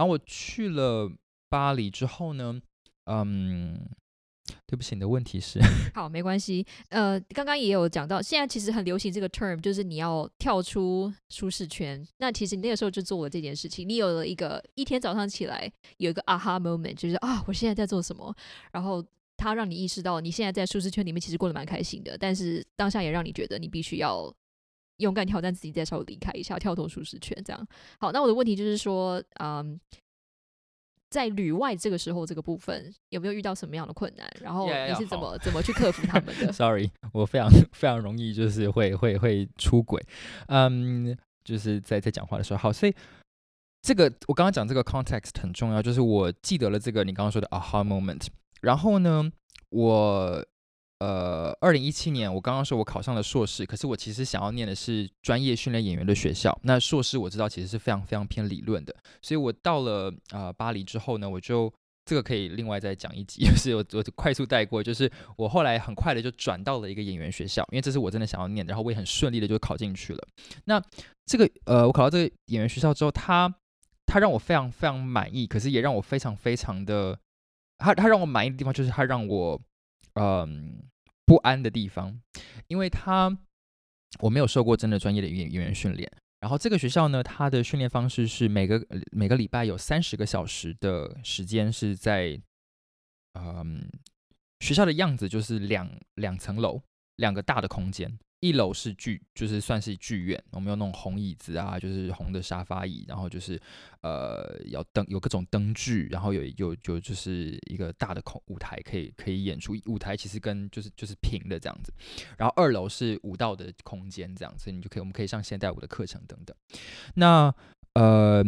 [0.00, 1.12] 然后我去了
[1.50, 2.58] 巴黎之后呢，
[3.04, 3.78] 嗯。
[4.66, 5.60] 对不起，你的问题是
[5.94, 6.66] 好，没关系。
[6.88, 12.04] 呃，刚刚也有讲到，现在其实很流行这个 term，就是你要跳出舒适圈。
[12.18, 18.34] 那其实你那个时候就做了这件事情，你有了一个一天早上起来有一个 aha moment，就是啊，我现在在做什么？
[18.72, 19.04] 然后
[19.36, 24.34] 它让你意识到你现在在舒适圈里面其实过得蛮开心的，但是当下也让你觉得你必须要
[25.00, 27.36] 勇敢挑战自己，再稍微离开一下，跳脱舒适圈。
[27.44, 28.12] 这样好。
[28.12, 29.80] 那我的问题就是说，嗯。
[31.12, 34.32] 在旅外这个时候，这个部分有没有遇到什么样的困难？
[34.40, 36.52] 然后你是怎么怎么去克服他们的？
[36.54, 40.00] Sorry，我非常非常容易就是会会会出轨，
[40.46, 42.58] 嗯，就是在在讲话的时候。
[42.58, 42.94] 好，所以
[43.82, 48.28] 这个我刚刚讲这个 context 很重要，就是我记得了这个你刚刚说的 aha moment。
[48.60, 49.32] 然后呢，
[49.70, 50.46] 我。
[51.00, 51.29] 呃，
[51.60, 56.58] 二零一七年，我刚刚说我考上了硕士，可是我其实想要念的是专业训练演员的学校。
[56.62, 61.70] 那硕士我知道其实是非常非常偏理论的，所以我到了啊巴黎之后呢，我就
[62.06, 70.28] 这个可以另外再讲一集， 就是我我快速带过，就是我后来很快的就转到了一个演员学校，因为这是我真的想要念，然后我也很顺利的就考进去了。
[70.64, 70.82] 那
[71.26, 73.54] 这个呃，我考到这个演员学校之后，他
[74.06, 77.18] 他让我非常非常满意，可是也让我非常非常的，
[77.76, 79.60] 他他让我满意的地方就是他让我
[80.14, 80.84] 嗯。
[81.30, 82.20] 不安的地方，
[82.66, 83.38] 因为他
[84.18, 86.10] 我没有受过真的专业的演演员训练。
[86.40, 92.36] 然后这个学校呢，它的训练方式是每个每个礼拜有三十个小时的时间是在，
[93.34, 93.88] 嗯，
[94.58, 96.82] 学校的样子就是两两层楼，
[97.14, 98.18] 两个大的空间。
[98.40, 103.60] 一楼是剧，就是算是剧院，我们有那种红椅子啊，就是红的沙发椅，然后就是
[104.00, 111.92] 呃，有灯有各种灯具，然后有有有就是一个大的空舞台可以可以演出，舞台其实跟就是就是平的这样子。
[112.38, 116.56] 然后二楼是舞蹈的空间，这样子你就可以我们可以上现代舞的课程等等。
[117.14, 117.54] 那
[117.94, 118.42] 呃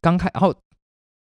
[0.00, 0.54] 刚开，然后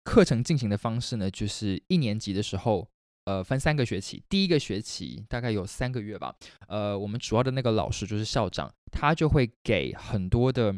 [0.03, 2.89] 课程进行的方式呢，就是一年级的时候。
[3.29, 6.35] 呃，分三个学期，第一个学期大概有三个月吧。
[6.67, 10.75] 呃，我们主要的那个老师就是校长，他就会给很多的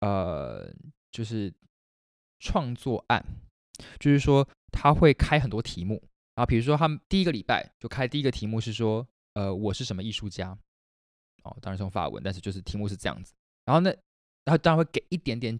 [0.00, 0.68] 呃，
[1.12, 1.54] 就是
[2.40, 3.24] 创作案，
[4.00, 6.02] 就是说他会开很多题目
[6.34, 6.44] 啊。
[6.44, 10.58] 比如说，他们第一个礼拜就开第一个题目是说，呃，我是什么艺术家？
[11.44, 13.32] 哦，当然是用法文，但是就是题目是这样子。
[13.64, 13.90] 然后呢，
[14.44, 15.56] 然后当然会给一点点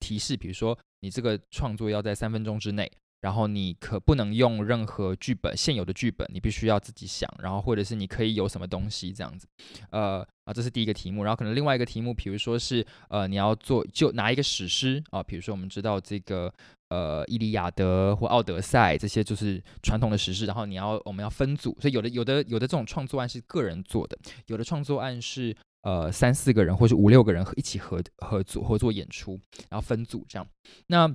[0.00, 2.90] 提示，比如说你这个创作要在三分钟之内。
[3.22, 9.46] 然后你可不能用任何剧本现有的剧本，你必须要自己想，然后或者是你可以有什么东西这样子，
[9.90, 16.52] 呃啊，这是第一个题目，然后可能另外一个题目，比如说是呃你要做就拿一个史诗啊，比如说我们知道这个
[16.88, 29.38] 呃《伊利亚德》或《奥德赛》这些就是传统的史诗，然后你要我们要分组，所以有的有的有的这种创作案是个人做的，有的创作案是呃三四个人或是五六个人一起合合作合作演出，
[29.70, 30.44] 然后分组这样，
[30.88, 31.14] 那。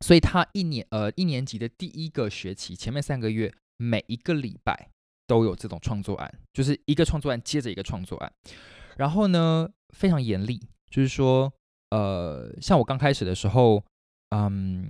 [0.00, 4.90] 所以他一年呃一年级的第一个学期前面三个月每一个礼拜
[5.26, 8.32] 都有这种创作案，就是一个创作案接着一个创作案，
[8.96, 11.52] 然后呢非常严厉，就是说
[11.90, 13.84] 呃像我刚开始的时候，
[14.30, 14.88] 嗯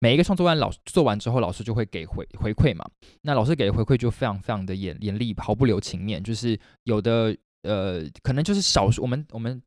[0.00, 2.84] 每一个创作案老做完之后，老师就会给回回馈嘛，
[3.22, 9.62] 那老师给的回馈就非常非常的严严厉，毫不留情面，就是有的呃可能就是少数我们我们。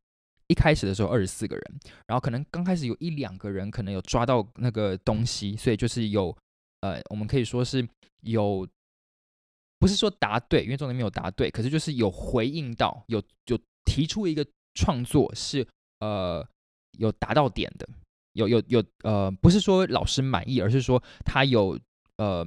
[0.51, 6.35] 一开始的时候二十四个人，然后可能刚开始有一两个人可能有抓到那个东西，所以就是有
[6.81, 7.87] 呃，我们可以说是
[8.23, 8.67] 有，
[9.79, 15.65] 不是说答对，因为重点没有答对，可是就是有回应到，有有提出一个创作是
[16.01, 16.45] 呃
[16.97, 17.87] 有达到点的，
[18.33, 21.79] 有有有呃，不是说老师满意，而是说他有
[22.17, 22.45] 呃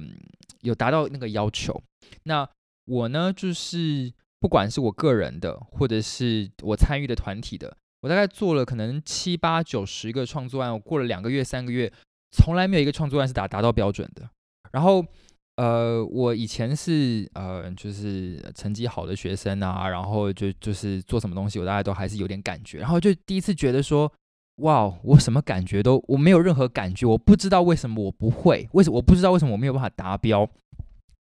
[0.61, 1.81] 有达到那个要求。
[2.23, 2.47] 那
[2.85, 7.75] 我呢，就是不管是我个人的，或者是我参与的团体的。
[8.05, 11.91] 我大概做了可能七八九十个创作案，我过了两个月、三个月，
[12.37, 14.29] 从来没有一个创作案是达达到标准的。
[14.73, 15.03] 然后，
[15.55, 22.77] 呃，我以前是呃，就是成绩好的学生啊，然后就就是做什么东西，我大概都还是有点感觉。
[22.77, 24.13] 然后就第一次觉得说，
[24.57, 30.47] 哇，我什么感觉都我没有任何感觉，我不知道为什么我不会，为什么我不知道为什么我没有办法达标。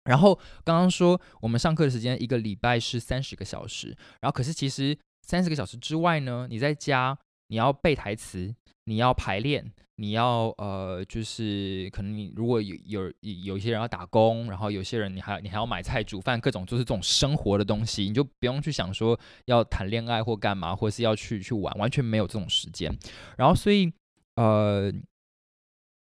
[0.04, 4.94] 然后刚刚说我们上课的时间一个礼拜是三十个小时，然后可是其实。
[5.24, 22.94] 三十个小时之外呢，你在家你要背台词，你要排练，你要呃，就是可能你如果有有有一些人要打工，然后有些人你还你还要买菜煮饭，各种就是这种生活的东西，你就不用去想说要谈恋爱或干嘛，或是要去去玩，完全没有这种时间。
[23.36, 23.92] 然后所以
[24.36, 24.92] 呃，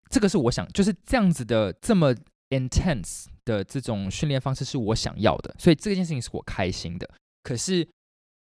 [0.09, 2.13] 这个是我想就是这样子的这么
[2.49, 7.09] intense 的这种训练方式是我想要的，所以这件事情是我开心的。
[7.41, 7.87] 可是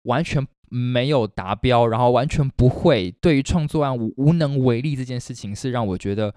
[0.02, 0.46] 完全。
[0.70, 6.34] 没有达标，然后完全不会对于创作案无无能为力这件事情，是让我觉得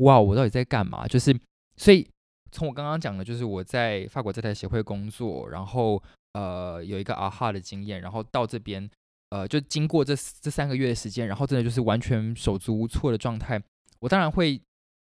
[0.00, 1.06] 哇，我到底在干嘛？
[1.08, 1.34] 就是
[1.76, 2.06] 所以
[2.52, 6.02] 从我刚刚讲的，就是我在法国这台协会工作，然后
[6.34, 8.86] 呃有一个啊哈的经验，然后到这边
[9.30, 13.58] 呃就经过这这三个月的时间，然后真的就是完全手足无措的状态，
[14.00, 14.60] 我当然会。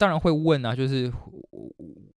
[0.04, 1.10] 当然会问啊，就是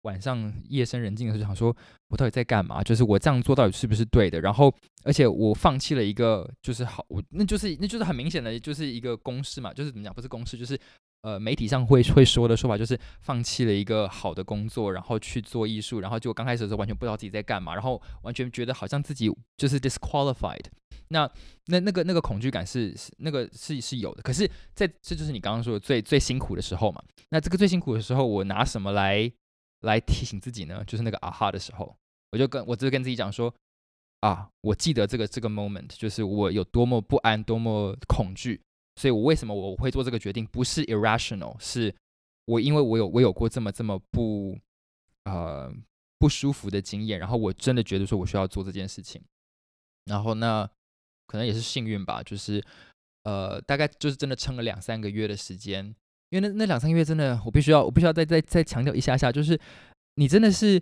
[0.05, 1.77] 晚上夜深人静的时候，想说
[2.09, 2.83] 我到底在干嘛？
[2.83, 4.41] 就是我这样做到底是不是对的？
[4.41, 10.15] 然后，而且我放弃了一个，就是好，我那就是那就是很明显的，就是一个公式嘛，就是怎么讲？
[10.15, 10.81] 不是公式，就是
[11.25, 20.67] 呃，媒体上会会说的说法，就是放弃了一个好的工作，然后去做艺术，然后就刚开始的时候完全不知道自己在干嘛，然后完全觉得好像自己就是 disqualified。
[21.09, 21.27] 那
[21.69, 27.03] 那那个那个恐惧感是那个是是有的，可是在这就是你刚刚说的最最辛苦的时候嘛。
[27.31, 29.33] 那这个最辛苦的时候，我拿什么来
[29.81, 30.85] 来提醒自己呢？
[30.87, 31.97] 就是那个啊哈的时候，
[32.33, 33.51] 我就跟我只是跟自己讲说
[34.21, 38.61] 啊，我记得这个这个 moment，就是我有多么不安，多么恐惧，
[38.97, 40.47] 所以我为什么我会做这个决定？
[40.47, 41.95] 不是 irrational，是
[42.47, 44.59] 我因为我有我有过这么这么不
[45.25, 45.73] 呃
[46.19, 49.23] 不舒服的经验，然后我真的觉得说我需要做这件事情，
[50.07, 50.69] 然后那。
[51.27, 52.63] 可能也是幸运吧，就是，
[53.23, 55.83] 呃，大概就是真的撑了两三个月的时间，
[56.29, 59.59] 因为那那两三个月真的，我必须要，我必须要再再再强调一下下，就是
[60.17, 60.81] 你真的是。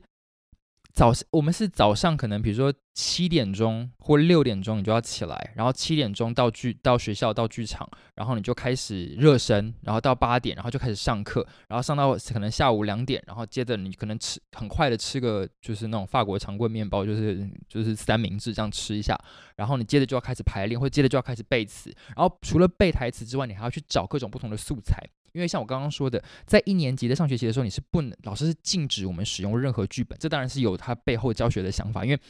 [0.93, 19.19] 早我们是早上可能比如说七点钟或六点钟你就要起来，然后七点钟到剧到学校到剧场，然后你就开始热身，然后到八点，然后就开始上课，然后上到可能下午两点，然后接着你可能吃很快的吃个就是那种法国长棍面包，就是就是三明治这样吃一下，
[19.57, 25.03] 然后你接着就要开始排练，或接着就要开始背词，然后除了背台词之外，你还要去找各种不同的素材。
[25.33, 30.19] 因为像我刚刚说的，在一年级的上学期的时候，你是不能老师是禁止我们使用任何剧本。
[30.19, 32.21] 这当然是有他背后教学的想法，因为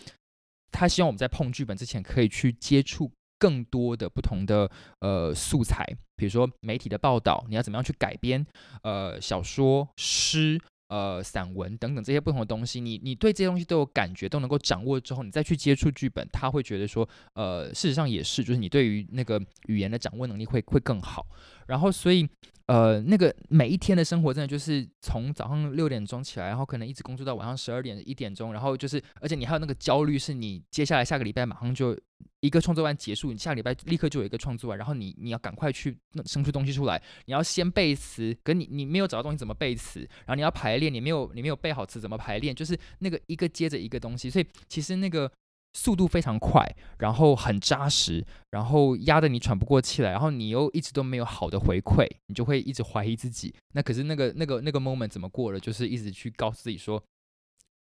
[0.71, 5.85] 他希望我们在碰剧本之前，可以去接触更多的不同的呃素材，
[6.17, 8.47] 比如说媒体的报道，你要怎么样去改编
[8.83, 10.61] 呃小说、诗。
[10.89, 21.27] 呃，散文等等这些不同的东西，你你对这些东西都有感觉，都能够掌握之后，你再去接触剧本，他会觉得说，呃，事实上也是，就是你对于那个语言的掌握能力会会更好。
[21.73, 22.29] 然后，所以，
[22.67, 31.99] 呃，那个每一天的生活，真的就是从早上六点钟起来，然后可能一直工作到晚上十二点一点钟，然后就是，而且你还有那个焦虑，是你接下来下个礼拜马上就
[32.41, 35.97] 一个创作完结束，你下个礼拜立刻就有一个创作完，然后你你要赶快去
[36.27, 45.33] 生出东西出来，你要先背词，可你你没有找到东西怎么背词，然后你要排练，你没有你没有背好词怎么排练，就是那个一个接着一个东西，所以其实那个。
[45.73, 46.65] 速度非常快，
[46.99, 53.55] 然后很扎实，然后压得你喘不过气来，然后你又一直都没有好的回馈，你就会一直怀疑自己。
[53.75, 55.59] 那可是那个那个那个 moment 怎么过了？
[55.59, 57.03] 就是一直去告诉自己说，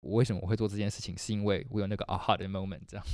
[0.00, 3.06] 我为什么我会做这件事情，是因为我有那个 aha 的 moment 这样。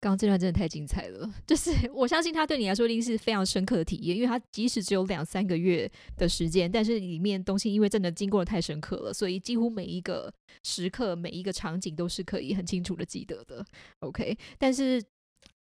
[0.00, 10.32] 刚刚这段真的太精彩了， 就是我相信它对你来说一定是非常深刻的体验，因为它即使只有两三个月的时间，但是里面东西因为真的经过的太深刻了，所以几乎每一个
[10.62, 13.64] 时刻、每一个场景都是可以很清楚的记得的。
[14.00, 15.02] OK，但是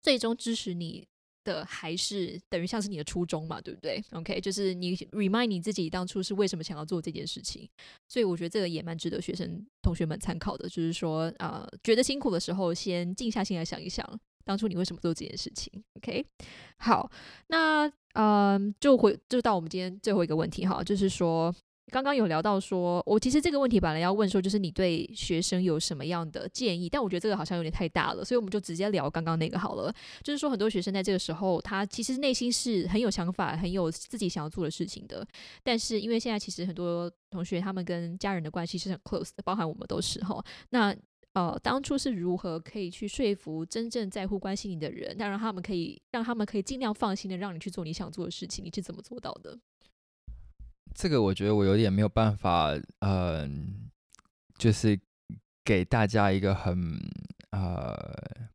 [0.03, 1.07] 最终支持你。
[1.45, 7.69] 的还是等于像是你的初衷嘛，对不对？OK，就是你 remind 你自己当初是为什么想要做这件事情，
[8.09, 10.69] 所以我觉得这个也蛮值得学生同学们参考的。
[10.69, 14.07] 就是说，呃，觉得辛苦的时候，先静下心来想一想，
[14.45, 15.73] 当初你为什么做这件事情。
[15.97, 16.25] OK，
[16.79, 17.11] 好，
[17.49, 21.55] 那嗯，就回就到我们今天最后一个问题哈，就是说。
[21.91, 26.89] 刚刚有聊到说，我其实这个问题本来要问说，就是你对学生有什么样的建议？
[26.89, 29.93] 但我觉得这个好像有点太大了，所以我们就直接聊刚刚那个好了。
[30.23, 35.27] 就是说，很多学生在这个时候，他其实内心是很有想法、很有自己想要做的事情的。
[35.63, 40.43] 但是因为现在其实很多同学他们跟家人的关系是很 close 的，包含我们都是哈。
[40.71, 40.97] 那
[41.35, 48.65] 呃，当初是如何可以去说服真正在乎、关心你的人，那让他们可以让他们可以尽量放心的让你去做你想做的事情？
[48.65, 49.59] 你是怎么做到的？
[50.95, 52.71] 这个我觉得我有点没有办法，
[53.01, 53.49] 呃，
[54.59, 54.99] 就是
[55.65, 56.99] 给大家一个很
[57.51, 57.95] 呃，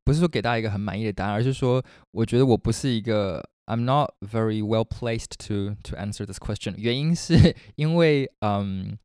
[0.04, 6.76] 不是说给大家一个很满意的答案，而是说，我觉得我不是一个，I'm not very well placed to to answer this question。
[6.78, 8.98] 原因是因为，嗯，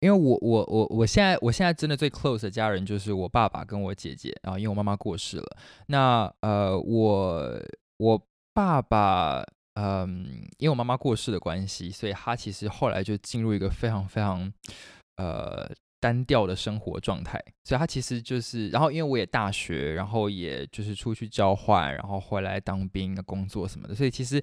[0.00, 5.56] 因为我我我我现在我现在真的最 close 的家人就是我爸爸跟我姐姐，然后因为我妈妈过世了，
[5.86, 7.62] 那呃，我
[7.98, 9.44] 我爸爸。
[9.80, 14.52] 嗯，因为我妈妈过世的关系，所以他其实后来就进入一个非常非常
[15.18, 15.70] 呃
[16.00, 17.40] 单调的生活状态。
[17.62, 23.94] 所以他其实就是，然后因为我也大学，然后也就是出去交换，然后回来当兵、工作什么的。
[23.94, 24.42] 所以其实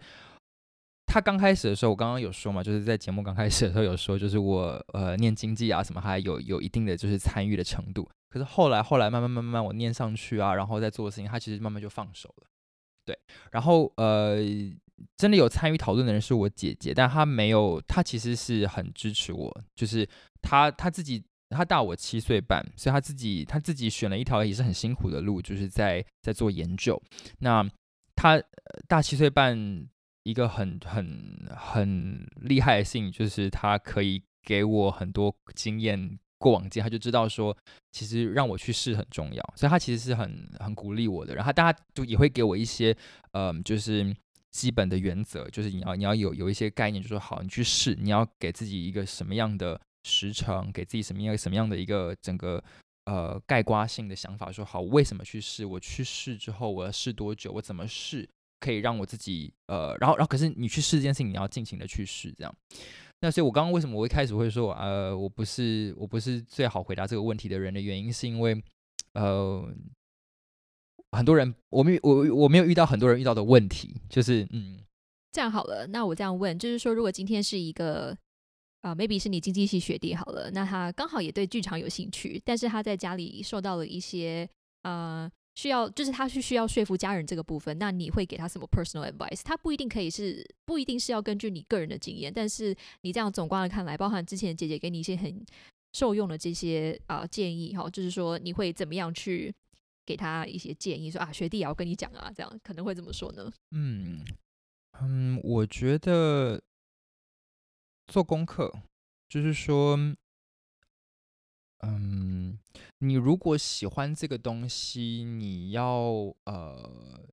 [1.05, 8.07] 他刚开始的时候，我刚刚有说嘛，就是在节目刚开始的时候有说，就是我呃念经济啊什么，还有有一定的就是参与的程度。
[8.29, 12.47] 可是后来后来慢慢慢慢我念上去啊，然后再做事情，他其实慢慢就放手了。
[13.03, 13.19] 对，
[13.51, 14.37] 然后呃。
[15.17, 20.07] 真的有参与讨论的人是我姐姐，但她没有，她其实是很支持我，就是
[20.41, 27.01] 她她自己，她大我七岁半，所以她自己她自己选了一条也是很辛苦的路，就是在在做研究。
[27.39, 27.69] 那
[28.15, 28.41] 她
[28.87, 29.85] 大七岁半，
[30.23, 37.55] 一个很很很厉害的事情，就是她可以给我很多经验过往经，她就知道说，
[37.91, 41.35] 其实让我去试很重要，所以她其实是很很鼓励我的。
[41.35, 42.95] 然后大家就也会给我一些，
[43.33, 44.15] 嗯，就是。
[44.55, 52.63] 基本的原则就是你要你要有有一些概念，就说好，你去试，你要给自己一个什么样的时程，给自己什么样什么样的一个整个
[53.03, 58.25] 呃概括性的想法，说好为什么去试，我去试之后我要试多久，我怎么试
[58.61, 62.55] 可以让我自己呃，然后然后可是你去试这件事情，你要尽情的去试，这样。
[63.19, 68.63] 那所以我刚刚为什么我一开始会说呃我不是我不是最好回答这个问题的人的原因，是因为
[69.15, 69.69] 呃。
[71.15, 74.77] 很多人，我没我我没有遇到很多人遇到的问题，就是嗯，
[75.31, 78.15] 这样好了，那我这样问，就是说，如果今天是一个
[78.81, 84.47] 啊，maybe 是你经济系学弟好了，那他刚好也对剧场有兴趣，但是他在家里受到了一些
[84.83, 89.41] 呃需要，就是他是需要说服家人这个部分，那你会给他什么 personal advice？
[89.43, 95.43] 他不一定可以是不一定是要根据你个人的经验，但是你这样总观的看来，包含之前姐姐给你一些很
[95.93, 99.53] 受用的这些啊建议哈，就是说你会怎么样去？
[100.05, 103.51] 给他一些建议，说啊，学弟也要跟你讲啊，这样可能会怎么说呢？
[103.71, 104.23] 嗯
[105.01, 106.61] 嗯，我觉得
[108.07, 108.71] 做功课
[109.27, 109.97] 就是说，
[111.79, 112.57] 嗯，
[112.99, 117.25] 你如果喜欢这个东西，你要呃，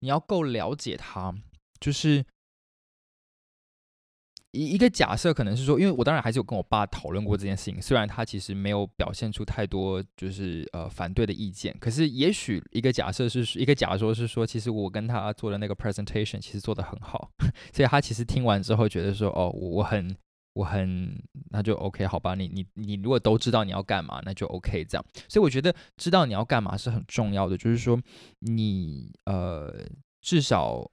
[0.00, 1.34] 你要够了解它，
[1.80, 2.26] 就是。
[4.52, 17.30] 一一个假设可能是说，因为我当然还是有跟我爸讨论过这件事情，虽然他其实没有表现出太多就是呃反对的意见，可是也许一个假设是一个假说是说，其实我跟他做的那个 presentation 其实做的很好，
[17.72, 20.14] 所以他其实听完之后觉得说，哦，我我很
[20.52, 21.18] 我很
[21.50, 27.98] 那就 OK 好吧，你你你如果都知道你要干嘛，那就 OK 这样，所以我觉得知道你要干嘛是很重要的，就是说
[28.40, 29.74] 你呃
[30.20, 30.90] 至少。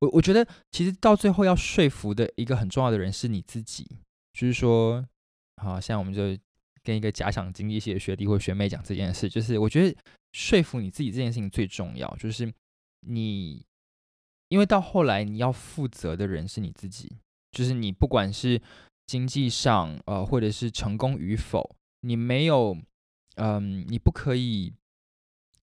[0.00, 3.86] 我我觉得其实到最后要说服的一个很重要的人是你自己，
[4.32, 5.06] 就是说，
[5.56, 6.36] 好，现在我们就
[6.82, 9.96] 跟一个假想经济系的学弟或学妹讲这件事，就是我觉得
[10.32, 12.50] 说服你自己这件事情最重要，就是
[13.06, 13.64] 你，
[14.48, 17.18] 因为到后来你要负责的人是你自己，
[17.52, 18.60] 就是你不管是
[19.06, 22.76] 经济上，呃，或者是成功与否，你没有，
[23.36, 24.72] 嗯，你不可以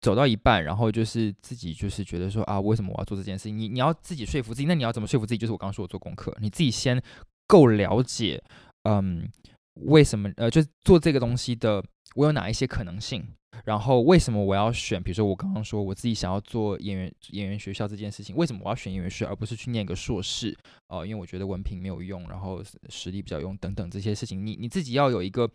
[0.02, 3.58] 走到一半，然后就是自己就是觉得说啊，为什么我要做这件事情？
[3.58, 5.38] 你你要自己说服自己，那你要怎么说服自己？
[5.38, 7.02] 就是我刚刚说我做功课，你自己先
[7.48, 8.44] 够了解，
[8.84, 9.30] 嗯。
[9.76, 11.82] 为什么呃，就做这个东西的，
[12.16, 13.26] 我有哪一些可能性？
[13.64, 15.02] 然后为什么我要选？
[15.02, 20.56] 比如说我刚刚说我自己想要做演员演员学校这件事情，为什么我要选演员学而不是去念个硕士？
[20.90, 25.50] 哦，因为我觉得文凭没有用，然后实力比较用等等这些事情，你你自己要有一个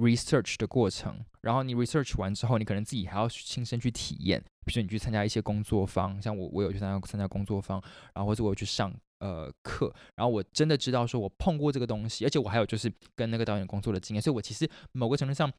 [0.00, 1.24] research 的过程。
[1.42, 4.40] 然后你 research 完之后，你可能自己还要亲身去体验。
[4.64, 7.80] 比如说你去参加一些工作坊，像我我有去参加参加工作坊，
[8.14, 8.92] 然后或者我去上。
[9.20, 15.52] 呃，课，然后我真的知道，说我碰过这个东西，而且我还有就是跟那个导演工作的经验，所以我其实某个程度上，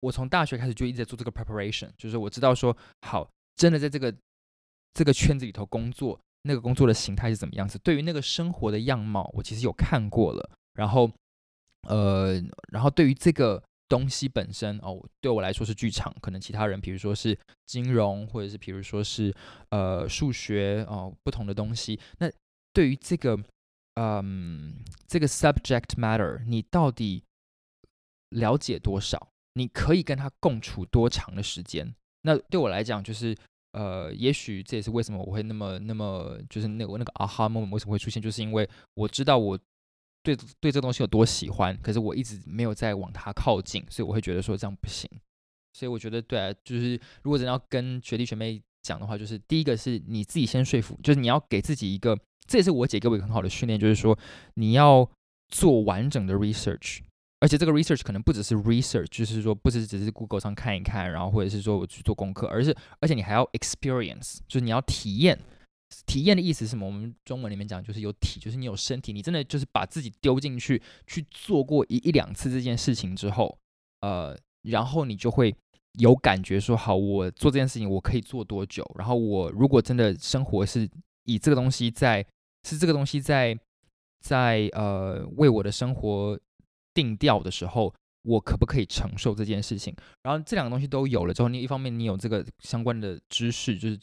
[0.00, 4.12] 我从大学开始就一直在做这个 preparation，就是我知道说，好，真的在这个
[4.92, 11.08] 这个圈子里头工作，那个工作的形态是怎么样子，对于那个生活的样貌，我其实有看过了，然后，
[11.88, 12.40] 呃，
[12.72, 13.62] 然后对于这个。
[13.88, 19.34] 东西本身哦，对我来说是剧场，可能其他人，比如说是金融，或者是比如说是
[19.68, 22.00] 呃数学哦，不同的东西。
[22.16, 22.26] 那
[22.72, 23.38] 对于这个
[23.96, 24.76] 嗯
[25.06, 27.22] 这个 subject matter，你到底
[28.30, 29.28] 了解多少？
[29.52, 31.94] 你可以跟他共处多长的时间？
[32.22, 33.36] 那对我来讲，就是
[33.72, 39.58] 呃，也许这也是为什么我会那么那么就是那我那个 aha moment 为什么会出现，就是因为我知道我。
[40.22, 45.08] 对对，这东西有多喜欢，可是我一直没有在往它靠近，所以我会觉得说这样不行。
[45.72, 52.16] 所以我觉得，对啊，就是如果真的要跟学弟学妹讲的话，就是第一个是你自己先说服，就是你要给自己一个，
[52.46, 54.16] 这也是我姐给我一个很好的训练，就是说
[54.54, 55.10] 你要
[55.48, 57.00] 做完整的 research，
[57.40, 65.38] 而且这个 research 可能不只是 research，就是说不是只是 Google 上看一看，然后或者是说我去做功课，而是而且你还要 experience，就是你要体验。
[66.06, 66.86] 体验的意思是什么？
[66.86, 73.58] 我们中文里面讲就是有体，就是你有身体，你真的就是把自己丢进去去做过一一两次这件事情之后，
[74.00, 75.54] 呃，然后你就会
[75.98, 78.84] 有感觉说，好，我做这件事情我可以做多久？
[78.98, 80.88] 然后我如果真的生活是
[81.24, 82.24] 以这个东西在，
[82.66, 83.58] 是这个东西在
[84.20, 86.38] 在呃为我的生活
[86.94, 89.94] 定调的时候，我可不可以承受这件事情？
[90.22, 93.98] 然后这两个东西都有了之后，你一方面你有这个相关的知识，就是。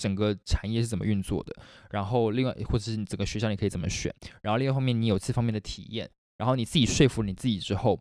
[0.00, 1.54] 整个产业是怎么运作的？
[1.90, 4.14] 然后另外，或者是你整个学校你可以怎么选？
[4.40, 8.00] 然后另外一方面，你有这方面的体验，然后你自己说服你自己之后，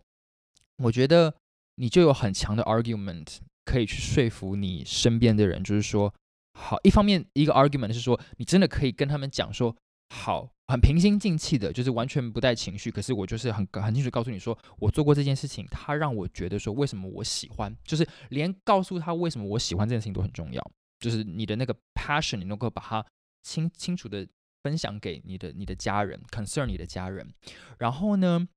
[0.77, 1.35] 我觉得
[1.75, 6.13] 你就有很强的 argument 可以去说服你身边的人，就是说，
[6.53, 9.75] 好，一方面一个 argument 是说，你真的可以跟他们讲说，
[10.15, 20.71] 好，很平心静气的，就是完全不带情绪，可是我就是很很清楚告诉你说，我做过这件事情，他让我觉得说，为什么我喜欢，就是连告诉他为什么我喜欢这件事情都很重要。
[20.99, 23.05] 就是你的那个 passion，你能够把它
[23.41, 24.27] 清清楚的
[24.63, 27.33] 分享给你的你的家人，concern 你的家人。
[27.77, 28.47] 然后呢，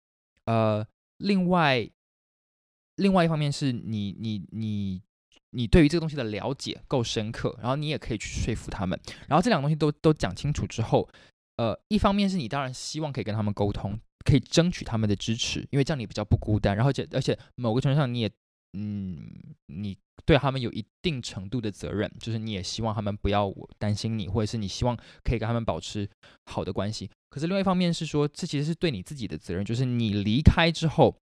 [0.46, 0.86] 呃，
[1.18, 1.88] 另外
[2.96, 5.02] 另外一方面是你你你
[5.50, 8.98] 你对于这个东西的了解够深刻，然后你也可以去说服他们。
[9.28, 11.08] 然后这两个东西都都讲清楚之后，
[11.56, 16.74] 呃，一方面是你当然希望可以跟他们沟通，可以争取他们的支持，因为这样你比较不孤单。
[16.76, 18.30] 然后且而且某个程度上你也。
[18.74, 19.18] 嗯，
[19.66, 26.08] 你对他们有一定程度的责任，就是你也希望他们不要担心你，或者是你希望可以跟他们保持
[26.46, 27.10] 好的关系。
[27.28, 31.16] 可是另外一方面是说，这其实是对你自己的责任，就是你离开之后，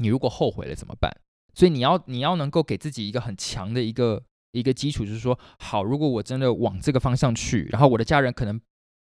[0.00, 1.10] 你如果后悔了怎么办？
[1.54, 4.22] 所以你要你要能够给自己一个很强的一个
[4.52, 8.60] 一个基础，就是说，好，如果我真的往这个方向去，然后我的家人可能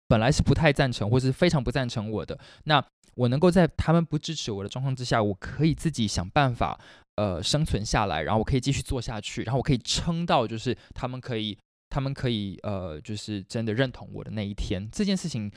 [0.07, 2.84] 本来是不太赞成，或是非常不赞成我的，那
[3.15, 6.80] 我能够在他们不支持我的状况之下，我可以自己想办法。
[7.20, 11.57] 呃，生存下来，然后我可以继续做下去，然后我可以撑到就是他们可以，
[11.89, 14.88] 他们可以呃，就是真的认同我的那一天。
[14.89, 15.51] 这件事情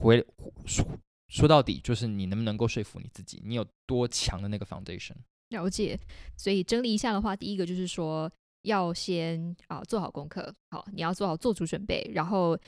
[0.00, 0.18] 回
[0.66, 0.84] 说
[1.28, 5.14] 说到底，就是你能不能够说服你自己，你有多强的那个 foundation。
[5.50, 5.96] 了解。
[6.36, 8.28] 所以整理一下的话，第一个就是说
[8.62, 12.58] 要先啊做好功课，好，你要做好做足准备，然后。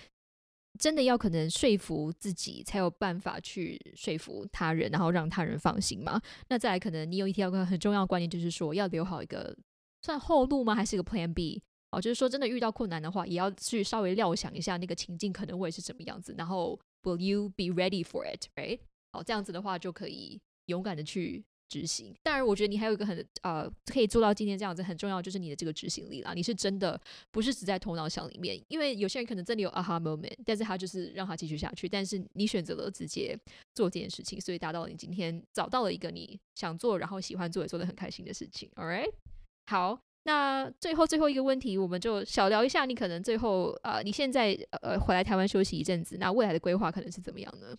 [0.78, 6.20] 真的要可能说服自己，才有办法去说服他人，然后让他人放心嘛？
[6.48, 9.56] 那再来，可能你有一条个很重要的观念，就是说要留好一个
[10.02, 10.74] 算后路吗？
[10.74, 11.62] 还是一个 Plan B？
[11.90, 18.78] 哦，就是说真的遇到困难的话，也要去稍微料想一下那个情境可能会是什么样子，然后 Will you be ready for it？Right？
[19.12, 22.14] 哦，这样子的话就可以勇敢的去执行。
[22.22, 26.34] 当然，我觉得你还有一个很呃可以做到今天这样子很重要，就是你的这个执行力啦。
[26.34, 27.00] 你是真的
[27.30, 31.88] 不是只在头脑想里面，因为有些人可能真的有 aha moment，但是他就是让他继续下去。
[31.88, 33.38] 但是你选择了直接
[33.74, 38.68] 做这件事情，所以达到了你今天找到了一个你想做，然后喜欢做也做的很开心的事情。
[38.74, 39.10] All right，
[39.66, 40.00] 好。
[40.24, 42.84] 那最后最后一个问题，我们就小聊一下。
[42.84, 47.74] 你可能最后呃，你现在呃回来台湾休息一阵子，那未来的规划可能是怎么样呢？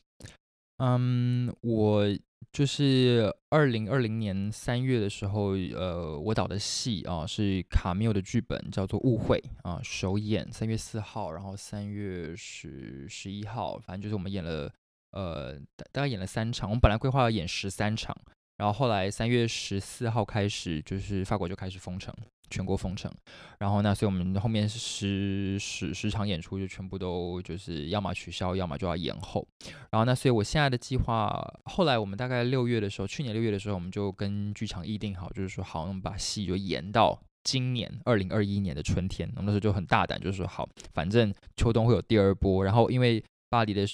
[0.84, 2.04] 嗯，我
[2.52, 9.38] 就是二零二零年三月的时候，呃，我导的戏啊是卡缪的剧本，叫做《误会》
[9.70, 14.74] 啊，首演三月四号，然后三月十十一号，反正就是我们演了
[15.12, 15.54] 呃
[15.94, 18.18] 大概演了三场，我们本来规划要演十三场。
[18.58, 22.12] 然后后来三月十四号开始，就是法国就开始封城，
[22.52, 23.12] 全国封城。
[23.58, 29.48] 然后那所以我们后面十十十场演出就全部都就是要么取消，要么就要延后。
[29.90, 39.28] 然后那所以我现在的计划，后来我们大概六月的时候，去年六月的时候，我们就跟剧场议定好，就是说好，我们把戏就延到今年二零二一年的春天。
[39.38, 42.64] 我们那时候就很大胆，就是说好，反正秋冬会有第二波。
[42.64, 43.86] 然后因为巴黎的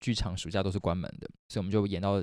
[0.00, 2.22] 剧场暑假都是关门的，所以我们就延到。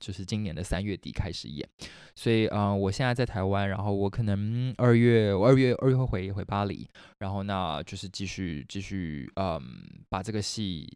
[0.00, 1.66] 就是今年的三月底开始演，
[2.14, 6.86] 所以啊，我现在在台湾，然后我可能二月，二月二月会回回巴黎，
[7.18, 9.60] 然后那就是继续继续，嗯，
[10.08, 10.86] 把这个戏，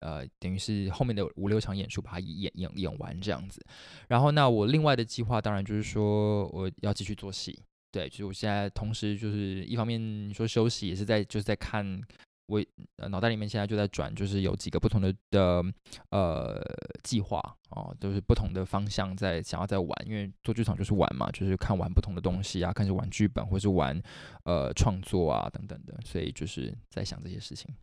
[0.00, 3.64] 呃，等于是后面的五六场演出把它演演演完这样子。
[4.08, 7.58] 然后那我另外的计划，当然就是说我要继续做戏，
[7.90, 12.00] 对，就是我现在同时就是一方面说休息，也是在就是在看。
[12.46, 12.62] 我
[13.08, 15.64] 脑袋里面现在就在转，就是有几个不同的的
[16.10, 16.60] 呃
[17.02, 17.40] 计划
[17.70, 24.00] 哦，都是不同的方向在想要在玩，因为做剧场就是玩嘛，就是看玩不同的东西啊，看是玩剧本或是玩
[24.44, 27.74] 呃创作啊等等的，所以就是在想这些事情。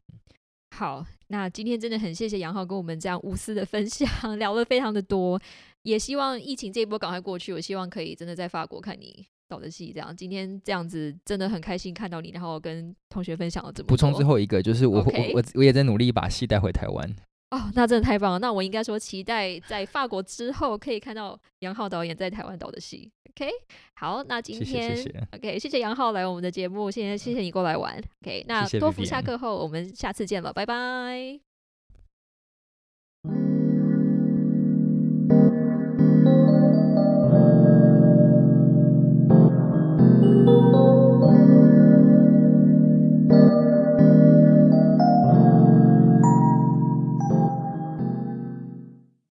[0.76, 4.08] 好，那今天真的很谢谢杨浩跟我们这样无私的分享，
[4.38, 5.42] 聊了非常的多，
[5.82, 9.26] 也希望疫情这一波赶快过去，我希望可以真的在法国看你。
[9.50, 17.16] 导的戏这样，今天这样子真的很开心看到你，然后跟同学分享了这么补充最后一个，就是我我我我也在努力把戏带回台湾。
[17.52, 18.38] 哦，那真的太棒了！
[18.38, 23.12] 那我应该说期待在法国之后可以看到杨浩导演在台湾导的戏。
[23.32, 23.50] OK，
[23.96, 24.96] 好，那今天
[25.32, 28.00] OK，谢谢杨浩来我们的节目，谢谢谢谢你过来玩。
[28.22, 31.49] OK，那多福下课后我们下次见了，拜拜。